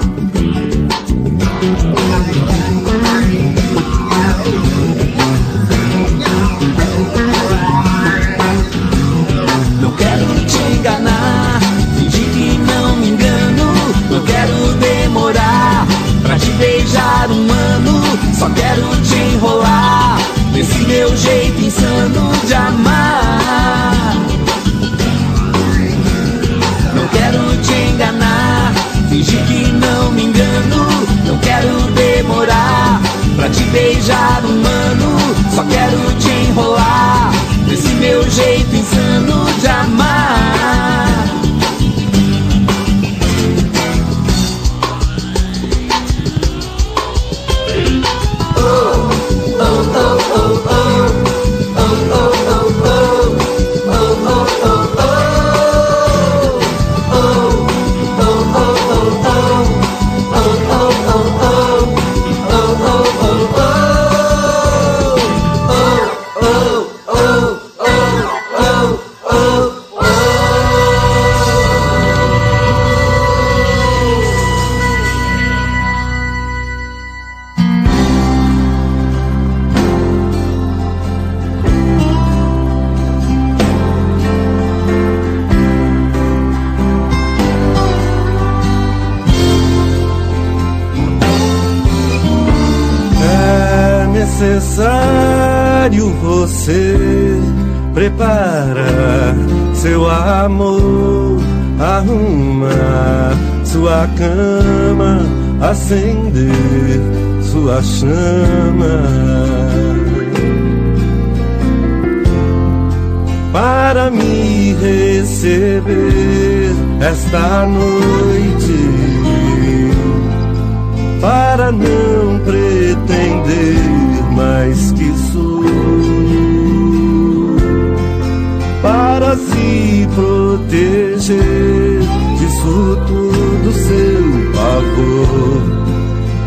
Pavor. 135.00 135.62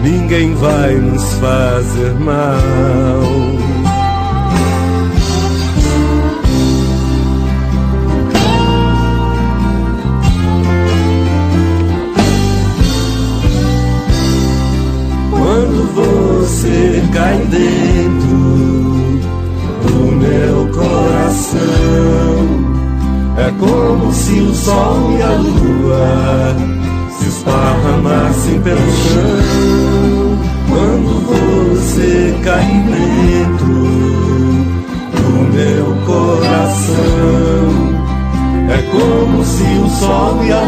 Ninguém 0.02 0.54
vai 0.56 0.96
nos 0.96 1.24
fazer 1.36 2.14
mal. 2.20 3.24
Quando 15.32 15.94
você 15.96 17.04
cai 17.14 17.38
dentro 17.46 18.38
do 19.84 20.12
meu 20.16 20.68
coração, 20.74 21.60
é 23.38 23.52
como 23.60 24.12
se 24.14 24.40
o 24.40 24.54
sol 24.54 25.18
e 25.18 25.22
a 25.22 25.32
lua 25.32 26.73
pelo 28.64 28.80
chão. 28.80 30.40
Quando 30.70 31.12
você 31.28 32.34
cai 32.44 32.66
dentro 32.88 33.68
do 35.18 35.30
meu 35.54 35.88
coração, 36.06 36.94
é 38.70 38.78
como 38.92 39.44
se 39.44 39.64
o 39.64 39.90
sol 39.90 40.44
e 40.44 40.52
a 40.52 40.63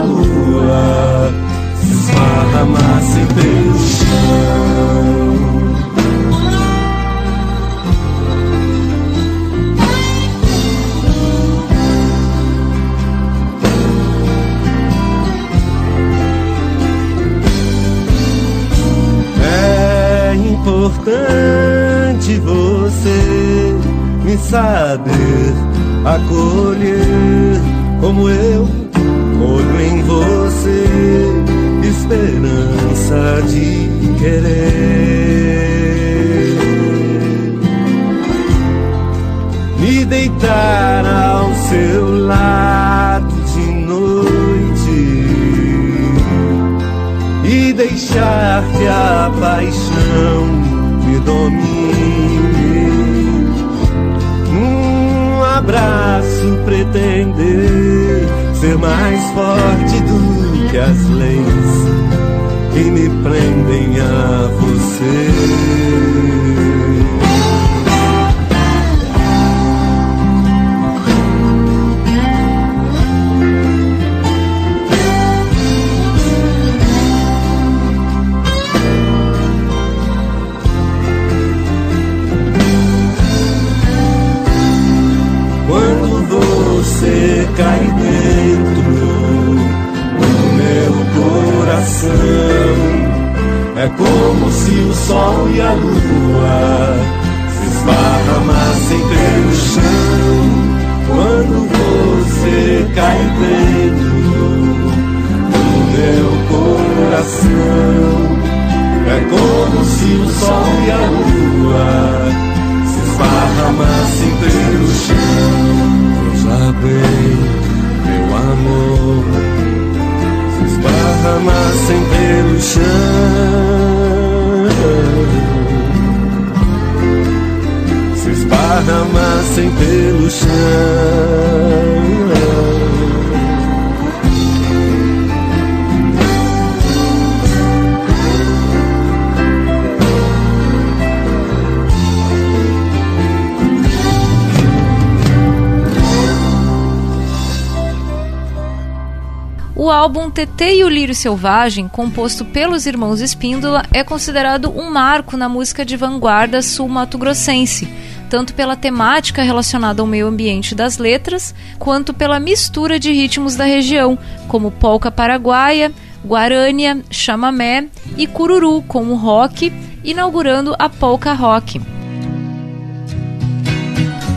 TT 151.06 151.12
e 151.12 151.12
o 151.12 151.12
Lírio 151.12 151.16
Selvagem, 151.16 151.88
composto 151.88 152.44
pelos 152.44 152.86
irmãos 152.86 153.22
Espíndola, 153.22 153.84
é 153.94 154.04
considerado 154.04 154.72
um 154.72 154.90
marco 154.90 155.38
na 155.38 155.48
música 155.48 155.86
de 155.86 155.96
vanguarda 155.96 156.62
sul-mato-grossense, 156.62 157.88
tanto 158.30 158.54
pela 158.56 158.76
temática 158.76 159.44
relacionada 159.44 160.02
ao 160.02 160.08
meio 160.08 160.28
ambiente 160.28 160.74
das 160.74 160.98
letras, 160.98 161.54
quanto 161.78 162.14
pela 162.14 162.40
mistura 162.40 163.00
de 163.00 163.12
ritmos 163.12 163.56
da 163.56 163.66
região, 163.66 164.18
como 164.48 164.72
polca 164.72 165.12
paraguaia, 165.12 165.92
guarânia, 166.26 167.02
chamamé 167.12 167.88
e 168.18 168.26
cururu, 168.26 168.82
com 168.82 169.06
o 169.10 169.16
rock, 169.16 169.72
inaugurando 170.04 170.76
a 170.80 170.90
polca 170.90 171.34
rock. 171.34 171.95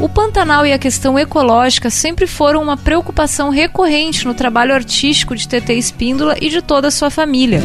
O 0.00 0.08
Pantanal 0.08 0.64
e 0.64 0.72
a 0.72 0.78
questão 0.78 1.18
ecológica 1.18 1.90
sempre 1.90 2.26
foram 2.28 2.62
uma 2.62 2.76
preocupação 2.76 3.50
recorrente 3.50 4.24
no 4.24 4.32
trabalho 4.32 4.72
artístico 4.72 5.34
de 5.34 5.48
TT 5.48 5.74
Espíndola 5.74 6.36
e 6.40 6.48
de 6.48 6.62
toda 6.62 6.86
a 6.86 6.90
sua 6.90 7.10
família. 7.10 7.60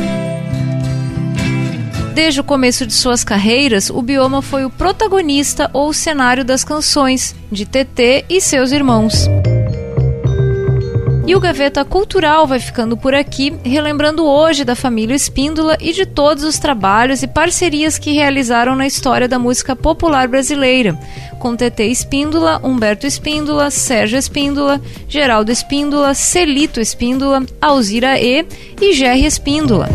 Desde 2.15 2.41
o 2.41 2.43
começo 2.43 2.87
de 2.87 2.93
suas 2.93 3.23
carreiras, 3.23 3.91
o 3.91 4.01
bioma 4.01 4.41
foi 4.41 4.65
o 4.65 4.69
protagonista 4.69 5.69
ou 5.73 5.93
cenário 5.93 6.43
das 6.43 6.63
canções 6.63 7.35
de 7.51 7.65
TT 7.65 8.25
e 8.27 8.41
seus 8.41 8.71
irmãos. 8.71 9.27
E 11.25 11.33
o 11.35 11.39
Gaveta 11.39 11.85
Cultural 11.85 12.45
vai 12.45 12.59
ficando 12.59 12.97
por 12.97 13.15
aqui, 13.15 13.53
relembrando 13.63 14.25
hoje 14.25 14.65
da 14.65 14.75
família 14.75 15.15
Espíndola 15.15 15.77
e 15.79 15.93
de 15.93 16.05
todos 16.05 16.43
os 16.43 16.59
trabalhos 16.59 17.23
e 17.23 17.27
parcerias 17.27 17.97
que 17.97 18.11
realizaram 18.11 18.75
na 18.75 18.85
história 18.85 19.25
da 19.25 19.39
música 19.39 19.73
popular 19.73 20.27
brasileira, 20.27 20.99
com 21.39 21.55
TT 21.55 21.85
Espíndola, 21.85 22.59
Humberto 22.61 23.07
Espíndola, 23.07 23.71
Sérgio 23.71 24.19
Espíndola, 24.19 24.81
Geraldo 25.07 25.49
Espíndola, 25.49 26.13
Celito 26.13 26.81
Espíndola, 26.81 27.45
Alzira 27.61 28.19
E 28.19 28.45
e 28.81 28.93
Gerry 28.93 29.25
Espíndola. 29.25 29.87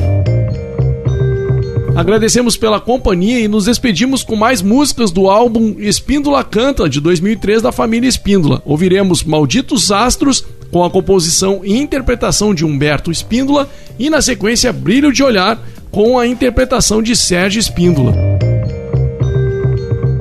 Agradecemos 1.95 2.57
pela 2.57 2.81
companhia 2.81 3.41
e 3.41 3.49
nos 3.49 3.65
despedimos 3.65 4.23
com 4.23 4.37
mais 4.37 4.63
músicas 4.63 5.11
do 5.11 5.29
álbum 5.29 5.75
Espíndola 5.79 6.43
Canta, 6.45 6.89
de 6.89 7.01
2003, 7.01 7.61
da 7.61 7.73
família 7.73 8.09
Espíndola. 8.09 8.63
Ouviremos 8.65 9.25
Malditos 9.25 9.91
Astros, 9.91 10.45
com 10.71 10.85
a 10.85 10.91
composição 10.91 11.61
e 11.65 11.77
interpretação 11.77 12.55
de 12.55 12.65
Humberto 12.65 13.11
Espíndola, 13.11 13.69
e 13.99 14.09
na 14.09 14.23
sequência 14.23 14.73
Brilho 14.73 15.13
de 15.13 15.23
Olhar, 15.23 15.59
com 15.91 16.19
a 16.19 16.27
interpretação 16.27 17.03
de 17.03 17.17
Sérgio 17.17 17.59
Espíndola. 17.59 18.15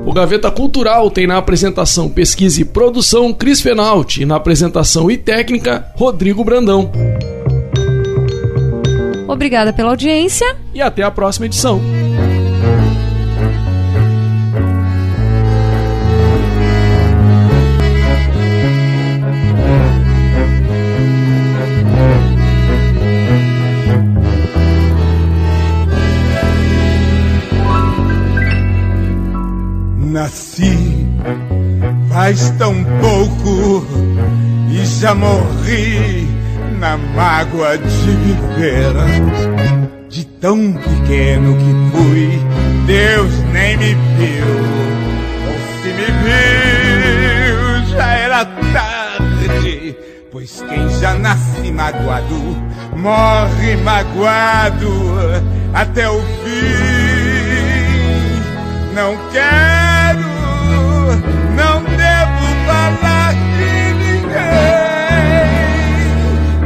O 0.04 0.12
Gaveta 0.12 0.50
Cultural 0.50 1.10
tem 1.10 1.26
na 1.26 1.36
apresentação 1.36 2.08
Pesquisa 2.08 2.62
e 2.62 2.64
Produção 2.64 3.32
Cris 3.32 3.60
Fenalti 3.60 4.22
e 4.22 4.26
na 4.26 4.36
apresentação 4.36 5.10
e 5.10 5.18
técnica 5.18 5.86
Rodrigo 5.94 6.42
Brandão. 6.42 6.90
Obrigada 9.28 9.72
pela 9.72 9.90
audiência. 9.90 10.56
E 10.74 10.80
até 10.80 11.02
a 11.02 11.10
próxima 11.10 11.44
edição. 11.44 11.80
Nasci 30.08 31.06
faz 32.10 32.48
tão 32.58 32.82
pouco 32.98 33.86
e 34.70 34.86
já 34.86 35.14
morri 35.14 36.26
na 36.78 36.96
mágoa 36.96 37.76
de 37.76 38.10
viver. 38.10 38.94
De 40.08 40.24
tão 40.24 40.72
pequeno 40.72 41.54
que 41.58 41.96
fui, 41.96 42.40
Deus 42.86 43.30
nem 43.52 43.76
me 43.76 43.94
viu. 44.16 44.46
Ou 45.46 45.58
se 45.82 45.88
me 45.92 46.06
viu, 46.24 47.58
já 47.94 48.10
era 48.14 48.44
tarde. 48.46 49.94
Pois 50.32 50.64
quem 50.68 50.88
já 51.00 51.12
nasce 51.18 51.70
magoado, 51.70 52.56
morre 52.96 53.76
magoado 53.84 54.90
até 55.74 56.08
o 56.08 56.18
fim. 56.18 57.28
Não 58.94 59.16
quero, 59.30 59.87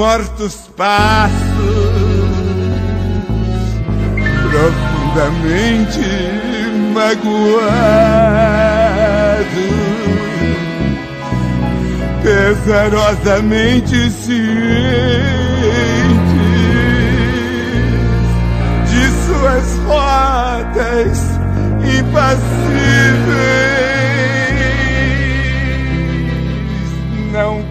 Mortos 0.00 0.54
passos 0.78 1.34
profundamente 4.50 6.00
magoados, 6.94 7.20
pesarosamente 12.22 14.10
cientes 14.10 14.40
de 18.88 19.04
suas 19.26 19.68
rotas 19.86 21.18
impassíveis. 21.98 22.50
Não 27.34 27.69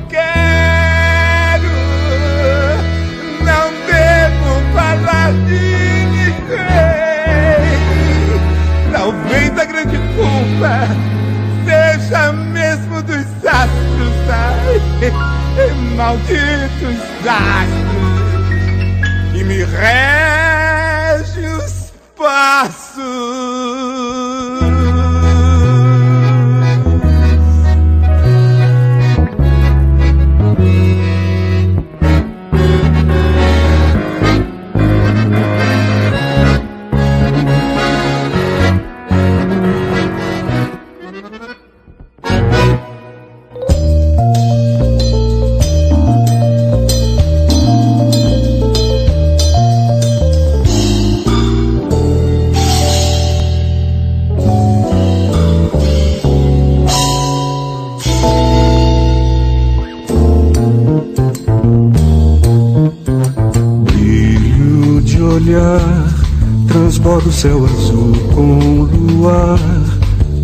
de 5.31 6.05
ninguém. 6.05 6.59
Talvez 8.91 9.57
a 9.57 9.65
grande 9.65 9.97
culpa 10.15 10.87
seja 11.65 12.33
mesmo 12.33 13.01
dos 13.03 13.25
astros, 13.45 14.29
ai, 14.29 14.81
malditos 15.95 16.99
astros 17.27 18.19
que 19.31 19.43
me 19.43 19.63
regem 19.63 21.45
os 21.55 21.93
passos. 22.17 22.88
Céu 67.39 67.63
azul 67.63 68.11
com 68.35 68.83
luar. 68.83 69.57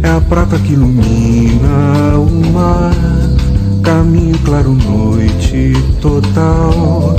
É 0.01 0.09
a 0.11 0.21
prata 0.21 0.57
que 0.59 0.71
ilumina 0.71 2.17
o 2.17 2.53
mar. 2.53 2.95
Caminho 3.83 4.37
claro, 4.45 4.71
noite 4.71 5.73
total. 5.99 7.13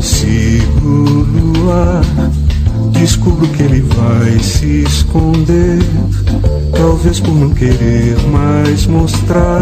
Sigo 0.00 0.88
o 0.88 1.58
luar. 1.58 2.02
Descubro 2.92 3.46
que 3.48 3.64
ele 3.64 3.82
vai 3.82 4.38
se 4.38 4.82
esconder. 4.82 5.80
Talvez 6.74 7.20
por 7.20 7.34
não 7.34 7.50
querer 7.50 8.16
mais 8.32 8.86
mostrar 8.86 9.60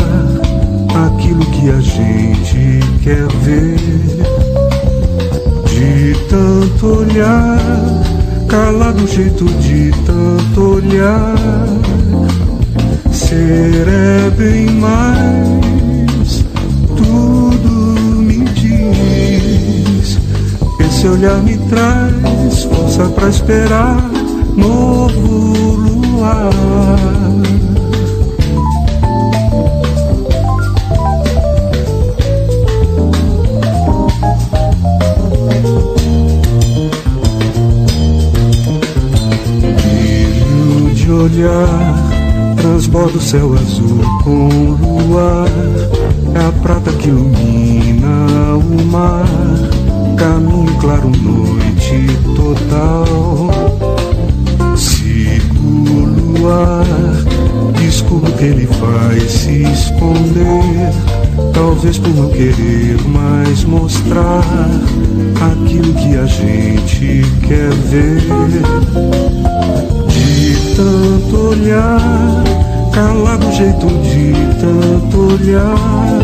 aquilo 1.08 1.44
que 1.46 1.70
a 1.70 1.80
gente 1.80 2.80
quer 3.02 3.26
ver. 3.42 3.80
De 5.66 6.14
tanto 6.28 6.86
olhar, 6.86 7.95
calado 8.48 9.04
o 9.04 9.06
jeito 9.06 9.44
de 9.44 9.90
tanto 10.04 10.60
olhar. 10.76 11.34
Ser 13.12 13.86
é 13.88 14.30
bem 14.30 14.66
mais, 14.72 16.44
tudo 16.96 17.70
me 18.20 18.44
diz. 18.54 20.18
Esse 20.80 21.08
olhar 21.08 21.42
me 21.42 21.56
traz 21.68 22.64
força 22.64 23.04
pra 23.10 23.28
esperar 23.28 24.10
novo 24.56 25.76
luar. 25.76 27.35
Olhar, 41.36 42.56
transborda 42.56 43.18
o 43.18 43.20
céu 43.20 43.52
azul 43.54 44.00
com 44.24 44.48
luar. 44.80 45.48
É 46.34 46.40
a 46.46 46.52
prata 46.62 46.90
que 46.92 47.08
ilumina 47.08 48.56
o 48.56 48.82
mar. 48.86 49.26
Caminho 50.16 50.74
claro, 50.80 51.10
noite 51.10 52.06
total. 52.34 53.04
Sigo 54.76 55.92
o 55.92 56.06
luar, 56.40 56.86
descubro 57.78 58.32
que 58.32 58.44
ele 58.44 58.66
vai 58.66 59.20
se 59.20 59.64
esconder. 59.64 60.90
Talvez 61.52 61.98
por 61.98 62.14
não 62.14 62.30
querer 62.30 62.96
mais 63.08 63.62
mostrar 63.64 64.42
aquilo 65.52 65.92
que 65.94 66.16
a 66.16 66.24
gente 66.26 67.22
quer 67.46 67.70
ver. 67.90 68.22
De 70.46 70.54
tanto 70.76 71.48
olhar, 71.48 72.44
calado 72.92 73.48
o 73.48 73.52
jeito 73.52 73.88
de 74.04 74.32
tanto 74.60 75.34
olhar. 75.34 76.22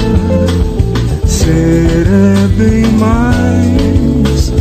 Ser 1.27 2.07
é 2.07 2.47
bem 2.57 2.87
mais, 3.01 4.53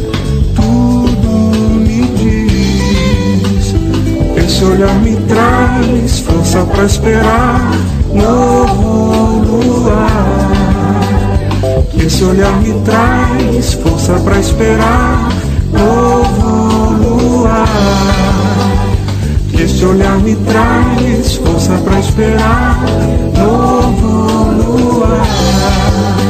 tudo 0.56 1.30
me 1.78 2.08
diz. 2.18 3.76
Esse 4.36 4.66
olhar 4.66 4.96
me 4.96 5.16
traz 5.28 6.22
força 6.22 6.66
pra 6.66 6.84
esperar 6.86 7.72
novo 8.16 9.44
luar. 9.46 11.02
Esse 12.04 12.24
olhar 12.24 12.60
me 12.64 12.74
traz 12.82 13.74
força 13.76 14.14
pra 14.14 14.40
esperar 14.40 15.30
novo 15.72 16.96
luar. 16.98 18.31
Esse 19.64 19.86
olhar 19.86 20.18
me 20.22 20.36
traz 20.38 21.36
força 21.36 21.78
pra 21.84 22.00
esperar 22.00 22.84
novo 23.38 24.98
luar. 24.98 26.21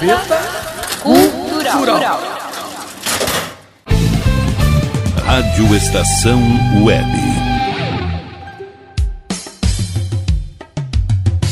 Gazeta 0.00 0.40
Cultural. 1.02 2.20
Rádio 5.24 5.76
Estação 5.76 6.40
Web. 6.82 7.06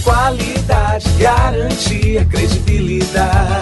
Qualidade, 0.03 1.09
garantia, 1.21 2.25
credibilidade. 2.25 3.62